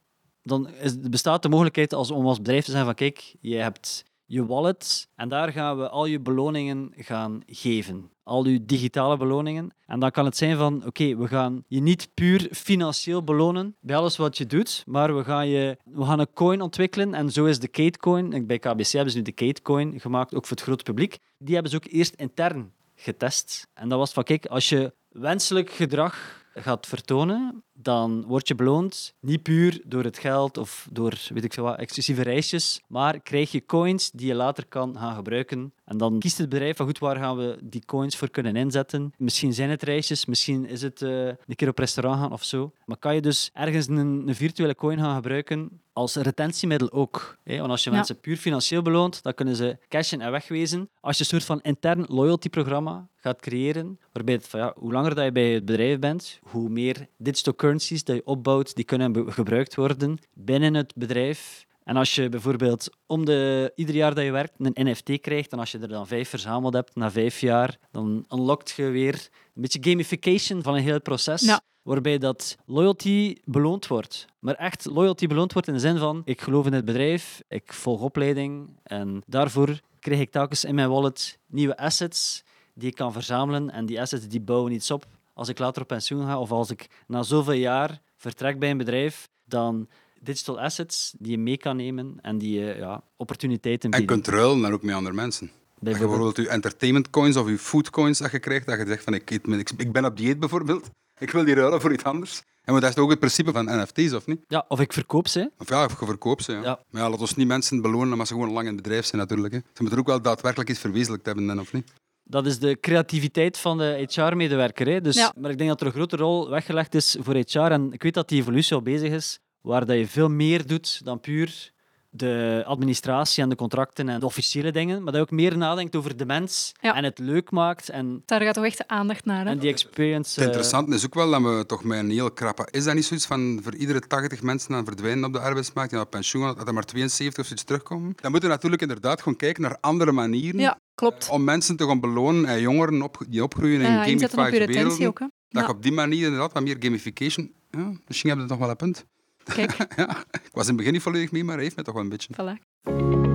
[0.44, 0.70] dan
[1.10, 5.10] bestaat de mogelijkheid als, om als bedrijf te zeggen van kijk, je hebt je wallet
[5.16, 8.12] en daar gaan we al je beloningen gaan geven.
[8.24, 9.70] Al je digitale beloningen.
[9.86, 13.96] En dan kan het zijn van oké, we gaan je niet puur financieel belonen bij
[13.96, 17.46] alles wat je doet, maar we gaan, je, we gaan een coin ontwikkelen en zo
[17.46, 18.46] is de Katecoin.
[18.48, 21.18] Bij KBC hebben ze nu de Katecoin gemaakt, ook voor het grote publiek.
[21.38, 23.68] Die hebben ze ook eerst intern getest.
[23.74, 29.14] En dat was van kijk, als je wenselijk gedrag gaat vertonen, dan word je beloond
[29.20, 33.52] niet puur door het geld of door weet ik veel wat, exclusieve reisjes, maar krijg
[33.52, 35.74] je coins die je later kan gaan gebruiken.
[35.86, 39.14] En dan kiest het bedrijf van goed, waar gaan we die coins voor kunnen inzetten.
[39.18, 42.72] Misschien zijn het reisjes, misschien is het uh, een keer op restaurant gaan of zo.
[42.86, 47.38] Maar kan je dus ergens een, een virtuele coin gaan gebruiken als retentiemiddel ook.
[47.44, 47.58] Hè?
[47.58, 50.90] Want als je mensen puur financieel beloont, dan kunnen ze cashen en wegwezen.
[51.02, 55.16] Als je een soort van intern loyalty-programma gaat creëren, waarbij het van, ja, hoe langer
[55.16, 59.34] dat je bij het bedrijf bent, hoe meer digital currencies dat je opbouwt, die kunnen
[59.34, 61.66] gebruikt worden binnen het bedrijf.
[61.84, 65.60] En als je bijvoorbeeld om de, ieder jaar dat je werkt een NFT krijgt, en
[65.60, 69.14] als je er dan vijf verzameld hebt na vijf jaar, dan unlockt je weer
[69.56, 71.60] een beetje gamification van een heel proces.
[71.82, 74.26] Waarbij dat loyalty beloond wordt.
[74.40, 77.74] Maar echt loyalty beloond wordt in de zin van: ik geloof in het bedrijf, ik
[77.74, 83.14] volg opleiding en daarvoor krijg ik telkens in mijn wallet nieuwe assets die ik kan
[83.14, 83.70] verzamelen.
[83.70, 85.06] En die assets die bouwen iets op
[85.40, 88.78] als ik later op pensioen ga of als ik na zoveel jaar vertrek bij een
[88.78, 89.88] bedrijf, dan
[90.22, 94.10] digital assets die je mee kan nemen en die je ja, opportuniteiten bieden.
[94.10, 95.52] En kunt ruilen naar ook met andere mensen.
[95.80, 99.04] Bijvoorbeeld, bijvoorbeeld je entertainment coins of je food coins dat je krijgt, dat je zegt
[99.04, 102.42] van ik, ik, ik ben op dieet bijvoorbeeld, ik wil die ruilen voor iets anders.
[102.64, 104.42] En dat is ook het principe van NFT's, of niet?
[104.48, 105.52] Ja, of ik verkoop ze.
[105.58, 106.62] Of ja, of je verkoopt ze, ja.
[106.62, 106.80] ja.
[106.90, 109.22] Maar ja, laat ons niet mensen belonen omdat ze gewoon lang in het bedrijf zijn,
[109.22, 109.54] natuurlijk.
[109.54, 109.60] Hè.
[109.74, 111.92] Ze moeten ook wel daadwerkelijk iets verwezenlijkt hebben, dan, of niet?
[112.30, 115.02] Dat is de creativiteit van de HR-medewerker.
[115.02, 117.60] Dus, Maar ik denk dat er een grote rol weggelegd is voor HR.
[117.60, 121.06] En ik weet dat die evolutie al bezig is, waar dat je veel meer doet
[121.06, 121.72] dan puur
[122.10, 125.96] de administratie en de contracten en de officiële dingen, maar dat je ook meer nadenkt
[125.96, 127.90] over de mens en het leuk maakt.
[127.90, 129.46] En, Daar gaat toch echt de aandacht naar.
[129.46, 129.52] Hè?
[129.52, 130.40] En die experience.
[130.40, 132.68] Het interessante is ook wel dat we toch met een heel krappe...
[132.72, 136.00] Is dat niet zoiets van voor iedere 80 mensen dan verdwijnen op de arbeidsmarkt en
[136.00, 138.14] op pensioen, dat er maar 72 of zoiets terugkomen?
[138.16, 141.30] Dan moeten we natuurlijk inderdaad gewoon kijken naar andere manieren ja, klopt.
[141.30, 145.08] om mensen te gaan belonen en jongeren op, die opgroeien in ja, gamified werelden.
[145.08, 145.20] Ook,
[145.50, 147.52] Dat je op die manier inderdaad wat meer gamification...
[147.72, 149.06] Ja, misschien hebben we toch wel een punt.
[149.44, 149.72] Kijk.
[149.96, 152.04] ja, ik was in het begin niet volledig mee, maar hij heeft me toch wel
[152.04, 152.34] een beetje.
[152.34, 153.29] Voilà.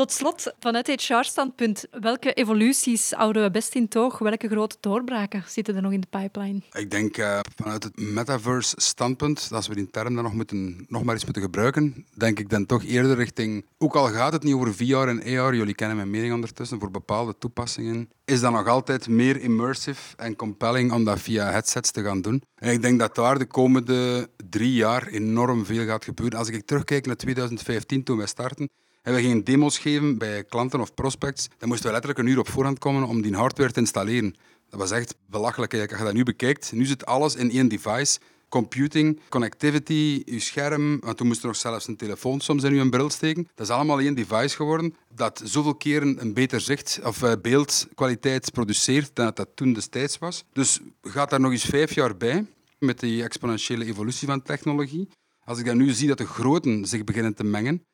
[0.00, 4.18] Tot slot, vanuit HR-standpunt, welke evoluties houden we best in toog?
[4.18, 6.60] Welke grote doorbraken zitten er nog in de pipeline?
[6.72, 11.14] Ik denk uh, vanuit het metaverse-standpunt, als we die term dan nog, moeten, nog maar
[11.14, 14.74] eens moeten gebruiken, denk ik dan toch eerder richting, ook al gaat het niet over
[14.74, 19.08] VR en AR, jullie kennen mijn mening ondertussen, voor bepaalde toepassingen, is dat nog altijd
[19.08, 22.42] meer immersive en compelling om dat via headsets te gaan doen.
[22.54, 26.38] En ik denk dat daar de komende drie jaar enorm veel gaat gebeuren.
[26.38, 28.68] Als ik terugkijk naar 2015, toen wij starten,
[29.02, 32.38] en we gingen demo's geven bij klanten of prospects, dan moesten we letterlijk een uur
[32.38, 34.34] op voorhand komen om die hardware te installeren.
[34.68, 35.74] Dat was echt belachelijk.
[35.74, 38.18] Als je dat nu bekijkt, nu zit alles in één device.
[38.48, 42.88] Computing, connectivity, je scherm, want toen moest er nog zelfs een telefoon soms in je
[42.88, 43.48] bril steken.
[43.54, 48.52] Dat is allemaal één device geworden dat zoveel keren een beter zicht of eh, beeldkwaliteit
[48.52, 50.44] produceert dan dat toen destijds was.
[50.52, 52.46] Dus gaat daar nog eens vijf jaar bij
[52.78, 55.08] met die exponentiële evolutie van technologie.
[55.44, 57.84] Als ik dan nu zie dat de groten zich beginnen te mengen,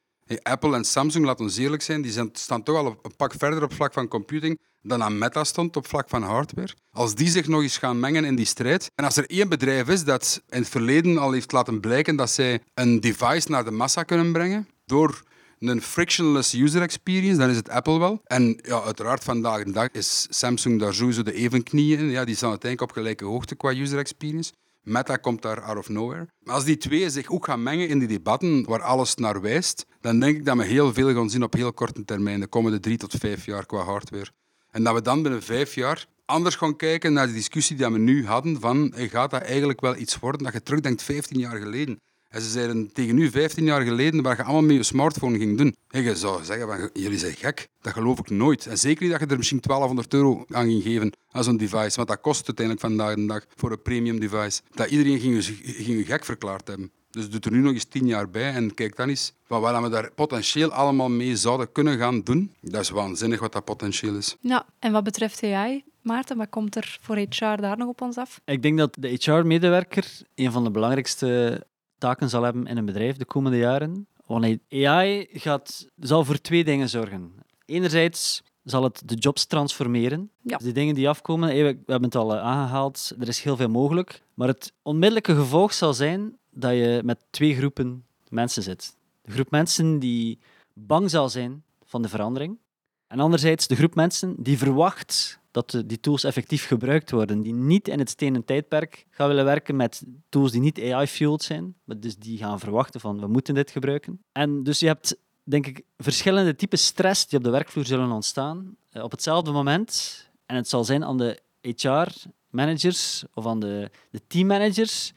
[0.42, 3.62] Apple en Samsung, laten we eerlijk zijn, die zijn, staan toch al een pak verder
[3.62, 6.74] op vlak van computing dan aan Meta stond op vlak van hardware.
[6.90, 8.90] Als die zich nog eens gaan mengen in die strijd.
[8.94, 12.30] En als er één bedrijf is dat in het verleden al heeft laten blijken dat
[12.30, 15.22] zij een device naar de massa kunnen brengen door
[15.58, 18.20] een frictionless user experience, dan is het Apple wel.
[18.24, 22.10] En ja, uiteraard vandaag de dag is Samsung daar sowieso de evenknieën in.
[22.10, 24.52] Ja, die staan uiteindelijk op gelijke hoogte qua user experience.
[24.87, 26.27] Meta komt daar out of nowhere.
[26.42, 29.87] Maar als die twee zich ook gaan mengen in die debatten waar alles naar wijst,
[30.01, 32.81] dan denk ik dat we heel veel gaan zien op heel korte termijn, de komende
[32.81, 34.31] drie tot vijf jaar qua hardware.
[34.70, 37.99] En dat we dan binnen vijf jaar anders gaan kijken naar de discussie die we
[37.99, 42.01] nu hadden van gaat dat eigenlijk wel iets worden dat je terugdenkt 15 jaar geleden.
[42.29, 45.59] En ze zeiden tegen u 15 jaar geleden waar je allemaal met je smartphone ging
[45.59, 45.77] doen.
[45.89, 47.68] En je zou zeggen, van, jullie zijn gek.
[47.81, 48.66] Dat geloof ik nooit.
[48.66, 51.97] En zeker niet dat je er misschien 1200 euro aan ging geven als een device.
[51.97, 54.61] Want dat kost uiteindelijk vandaag de dag voor een premium device.
[54.74, 56.91] Dat iedereen ging je, ging je gek verklaard hebben.
[57.11, 59.83] Dus doe er nu nog eens tien jaar bij en kijk dan eens van wat
[59.83, 62.55] we daar potentieel allemaal mee zouden kunnen gaan doen.
[62.61, 64.37] Dat is waanzinnig wat dat potentieel is.
[64.41, 68.16] Ja, en wat betreft AI, Maarten, wat komt er voor HR daar nog op ons
[68.16, 68.41] af?
[68.45, 71.62] Ik denk dat de HR-medewerker een van de belangrijkste
[71.99, 74.07] taken zal hebben in een bedrijf de komende jaren.
[74.26, 77.34] Want AI gaat, zal voor twee dingen zorgen.
[77.64, 80.30] Enerzijds zal het de jobs transformeren.
[80.42, 80.57] Ja.
[80.57, 83.68] Dus die dingen die afkomen, we hebben het al eh, aangehaald, er is heel veel
[83.68, 84.22] mogelijk.
[84.34, 88.97] Maar het onmiddellijke gevolg zal zijn dat je met twee groepen mensen zit.
[89.22, 90.38] De groep mensen die
[90.72, 92.59] bang zal zijn van de verandering.
[93.07, 97.88] En anderzijds de groep mensen die verwacht dat die tools effectief gebruikt worden, die niet
[97.88, 102.16] in het stenen tijdperk gaan willen werken met tools die niet AI-fueled zijn, maar dus
[102.16, 104.22] die gaan verwachten van we moeten dit gebruiken.
[104.32, 108.76] En dus je hebt, denk ik, verschillende typen stress die op de werkvloer zullen ontstaan
[108.90, 110.24] eh, op hetzelfde moment.
[110.46, 115.12] En het zal zijn aan de HR-managers of aan de, de teammanagers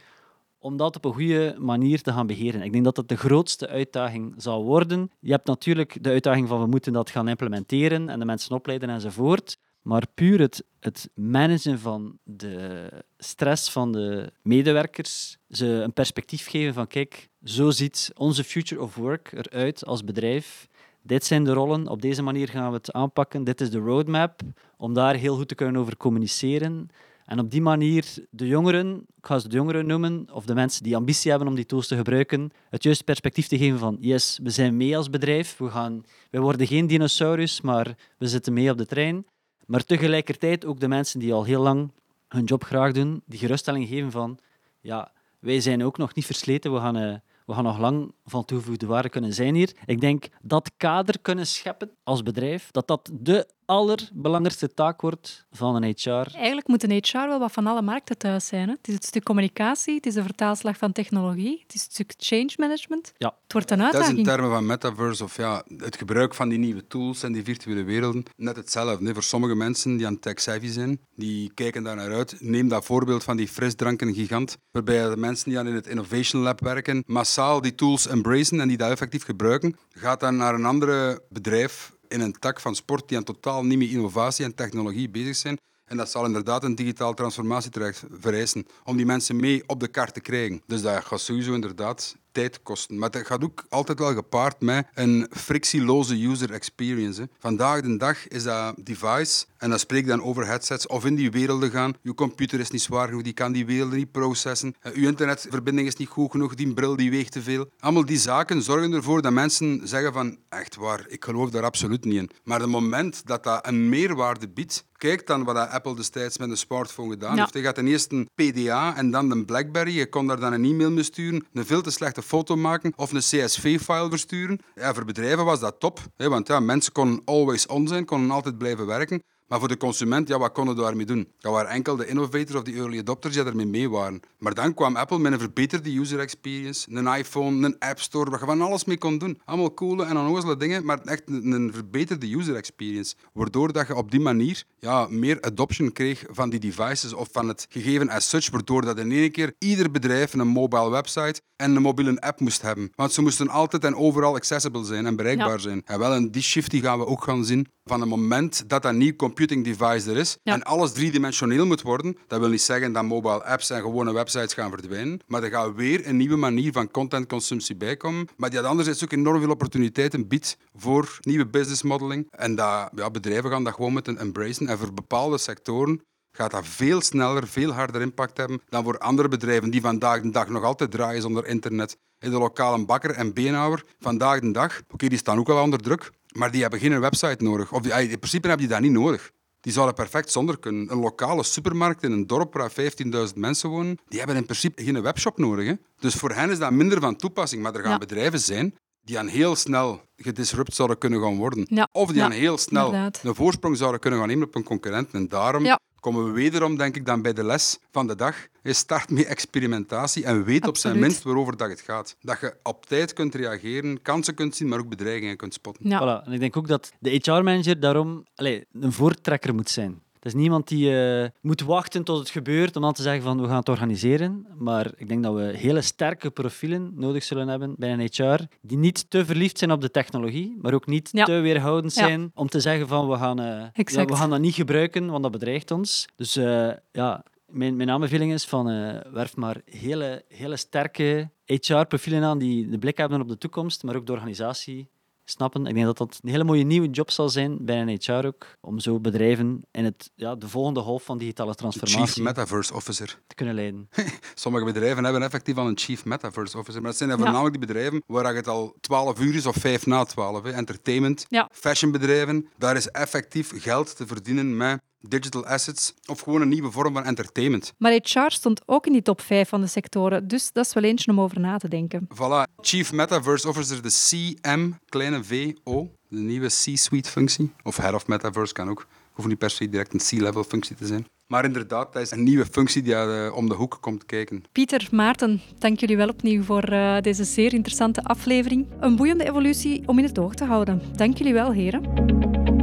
[0.59, 2.61] om dat op een goede manier te gaan beheren.
[2.61, 5.11] Ik denk dat dat de grootste uitdaging zal worden.
[5.19, 8.89] Je hebt natuurlijk de uitdaging van we moeten dat gaan implementeren en de mensen opleiden
[8.89, 9.57] enzovoort.
[9.81, 16.73] Maar puur het, het managen van de stress van de medewerkers, ze een perspectief geven
[16.73, 20.67] van kijk, zo ziet onze future of work eruit als bedrijf.
[21.01, 23.43] Dit zijn de rollen, op deze manier gaan we het aanpakken.
[23.43, 24.41] Dit is de roadmap,
[24.77, 26.89] om daar heel goed te kunnen over communiceren.
[27.25, 30.83] En op die manier de jongeren, ik ga ze de jongeren noemen, of de mensen
[30.83, 34.39] die ambitie hebben om die tools te gebruiken, het juiste perspectief te geven van yes,
[34.43, 38.71] we zijn mee als bedrijf, we, gaan, wij worden geen dinosaurus, maar we zitten mee
[38.71, 39.25] op de trein.
[39.69, 41.91] Maar tegelijkertijd ook de mensen die al heel lang
[42.27, 44.39] hun job graag doen, die geruststelling geven van
[44.81, 47.15] ja, wij zijn ook nog niet versleten, we gaan, uh,
[47.45, 49.75] we gaan nog lang van toegevoegde waarde kunnen zijn hier.
[49.85, 55.75] Ik denk dat kader kunnen scheppen als bedrijf, dat dat de allerbelangrijkste taak wordt van
[55.83, 56.09] een HR.
[56.35, 58.67] Eigenlijk moet een HR wel wat van alle markten thuis zijn.
[58.67, 58.73] Hè?
[58.73, 62.13] Het is het stuk communicatie, het is de vertaalslag van technologie, het is het stuk
[62.17, 63.13] change management.
[63.17, 63.33] Ja.
[63.43, 64.17] Het wordt een Dat is uitdaging.
[64.19, 67.83] in termen van metaverse of ja, het gebruik van die nieuwe tools en die virtuele
[67.83, 69.05] werelden net hetzelfde.
[69.05, 69.13] hè.
[69.13, 72.35] Voor sommige mensen die aan tech-savvy zijn, die kijken daar naar uit.
[72.39, 76.59] Neem dat voorbeeld van die frisdranken-gigant, waarbij de mensen die aan in het Innovation Lab
[76.61, 81.21] werken, massaal die tools embracen en die dat effectief gebruiken, gaat dan naar een andere
[81.29, 85.35] bedrijf in een tak van sport die aan totaal niet met innovatie en technologie bezig
[85.35, 85.57] zijn.
[85.85, 90.13] En dat zal inderdaad een digitale transformatietraject vereisen om die mensen mee op de kaart
[90.13, 90.61] te krijgen.
[90.67, 92.97] Dus dat gaat sowieso inderdaad tijd kosten.
[92.97, 97.21] Maar dat gaat ook altijd wel gepaard met een frictieloze user experience.
[97.21, 97.27] hè.
[97.39, 101.15] Vandaag de dag is dat device, en dat spreek ik dan over headsets, of in
[101.15, 101.93] die werelden gaan.
[102.01, 104.75] Je computer is niet zwaar genoeg, die kan die werelden niet processen.
[104.81, 107.69] Eh, Je internetverbinding is niet goed genoeg, die bril die weegt te veel.
[107.79, 112.05] Allemaal die zaken zorgen ervoor dat mensen zeggen van, echt waar, ik geloof daar absoluut
[112.05, 112.29] niet in.
[112.43, 116.57] Maar het moment dat dat een meerwaarde biedt, Kijk dan wat Apple destijds met een
[116.57, 117.41] smartphone gedaan Ja.
[117.41, 117.53] heeft.
[117.53, 119.97] Je gaat ten eerste een PDA en dan een BlackBerry.
[119.97, 123.11] Je kon daar dan een e-mail mee sturen, een veel te slechte foto maken of
[123.11, 124.59] een CSV-file versturen.
[124.75, 128.31] Ja, voor bedrijven was dat top, hè, want ja, mensen konden always on zijn, konden
[128.31, 129.23] altijd blijven werken.
[129.49, 131.27] Maar voor de consument, ja, wat konden we daarmee doen?
[131.39, 134.19] Dat waren enkel de innovators of die early adopters die ermee mee waren.
[134.37, 138.39] Maar dan kwam Apple met een verbeterde user experience, een iPhone, een App Store, waar
[138.39, 139.41] je van alles mee kon doen.
[139.45, 143.15] Allemaal coole en onnozele dingen, maar echt een, een verbeterde user experience.
[143.33, 147.47] Waardoor dat je op die manier ja, meer adoption kreeg van die devices of van
[147.47, 151.75] het gegeven as such, waardoor dat in één keer ieder bedrijf een mobile website en
[151.75, 152.91] een mobiele app moest hebben.
[152.95, 155.57] Want ze moesten altijd en overal accessible zijn en bereikbaar Ja.
[155.57, 155.81] zijn.
[155.85, 158.81] En wel, en die shift die gaan we ook gaan zien van het moment dat
[158.81, 160.53] dat nieuw computing device er is Ja.
[160.53, 162.17] en alles driedimensioneel moet worden.
[162.27, 165.75] Dat wil niet zeggen dat mobile apps en gewone websites gaan verdwijnen, maar er gaat
[165.75, 170.27] weer een nieuwe manier van contentconsumptie bij komen, maar die anderzijds ook enorm veel opportuniteiten
[170.27, 172.27] biedt voor nieuwe business modeling.
[172.31, 174.67] En dat, ja, bedrijven gaan dat gewoon moeten embracen.
[174.67, 179.27] En voor bepaalde sectoren gaat dat veel sneller, veel harder impact hebben dan voor andere
[179.27, 181.97] bedrijven die vandaag de dag nog altijd draaien zonder internet.
[182.17, 186.11] De lokale bakker en beenhouwer, vandaag de dag, oké, die staan ook wel onder druk,
[186.37, 187.71] maar die hebben geen website nodig.
[187.73, 189.31] Of die, in principe hebben die dat niet nodig.
[189.61, 190.91] Die zouden perfect zonder kunnen.
[190.91, 195.01] Een lokale supermarkt in een dorp waar 15.000 mensen wonen, die hebben in principe geen
[195.01, 195.65] webshop nodig.
[195.67, 195.73] Hè?
[195.99, 197.61] Dus voor hen is dat minder van toepassing.
[197.61, 197.97] Maar er gaan Ja.
[197.97, 201.65] bedrijven zijn die aan heel snel gedisrupt zouden kunnen gaan worden.
[201.69, 201.87] Ja.
[201.91, 203.19] Of die aan heel snel inderdaad.
[203.23, 205.11] een voorsprong zouden kunnen gaan nemen op een concurrent.
[205.11, 205.63] En daarom.
[205.99, 208.35] Komen we wederom, denk ik, dan bij de les van de dag.
[208.63, 212.15] Je start met experimentatie en weet op zijn minst waarover dat het gaat.
[212.21, 215.89] Dat je op tijd kunt reageren, kansen kunt zien, maar ook bedreigingen kunt spotten.
[215.89, 215.99] Ja.
[215.99, 216.25] Voilà.
[216.25, 220.01] En ik denk ook dat de HR-manager daarom allee, een voortrekker moet zijn.
[220.19, 223.41] Het is niemand die eh, moet wachten tot het gebeurt om dan te zeggen van
[223.41, 224.45] we gaan het organiseren.
[224.57, 228.77] Maar ik denk dat we hele sterke profielen nodig zullen hebben bij een HR die
[228.77, 231.23] niet te verliefd zijn op de technologie, maar ook niet Ja.
[231.25, 232.07] te weerhoudend Ja.
[232.07, 233.45] zijn om te zeggen van we gaan, eh,
[233.85, 236.05] ja, we gaan dat niet gebruiken, want dat bedreigt ons.
[236.15, 238.65] Dus eh, ja, mijn, mijn aanbeveling is van
[239.13, 243.95] werf maar hele, hele sterke HR-profielen aan die de blik hebben op de toekomst, maar
[243.95, 244.89] ook de organisatie
[245.29, 245.65] snappen.
[245.65, 248.45] Ik denk dat dat een hele mooie nieuwe job zal zijn bij een HR ook,
[248.61, 253.19] om zo bedrijven in het, ja, de volgende golf van digitale transformatie Chief Metaverse Officer.
[253.27, 253.89] te kunnen leiden.
[254.35, 256.81] Sommige bedrijven hebben effectief al een Chief Metaverse Officer.
[256.81, 259.85] Maar dat zijn dan voornamelijk die bedrijven waar het al 12 uur is of 5
[259.85, 260.43] na 12.
[260.43, 260.51] Hè.
[260.51, 261.49] Entertainment, Ja.
[261.51, 262.47] fashionbedrijven.
[262.57, 267.03] Daar is effectief geld te verdienen met digital assets of gewoon een nieuwe vorm van
[267.03, 267.73] entertainment.
[267.77, 270.83] Maar HR stond ook in die top 5 van de sectoren, dus dat is wel
[270.83, 272.07] eentje om over na te denken.
[272.13, 272.55] Voilà.
[272.61, 277.51] Chief Metaverse Officer, de CM, kleine VO, de nieuwe C-suite functie.
[277.63, 278.87] Of Head of Metaverse kan ook.
[279.11, 281.05] Hoeft niet per se direct een C-level functie te zijn.
[281.27, 284.43] Maar inderdaad, dat is een nieuwe functie die eh, om de hoek komt kijken.
[284.51, 288.67] Pieter, Maarten, dank jullie wel opnieuw voor eh, deze zeer interessante aflevering.
[288.79, 290.81] Een boeiende evolutie om in het oog te houden.
[290.95, 292.58] Dank jullie wel, heren.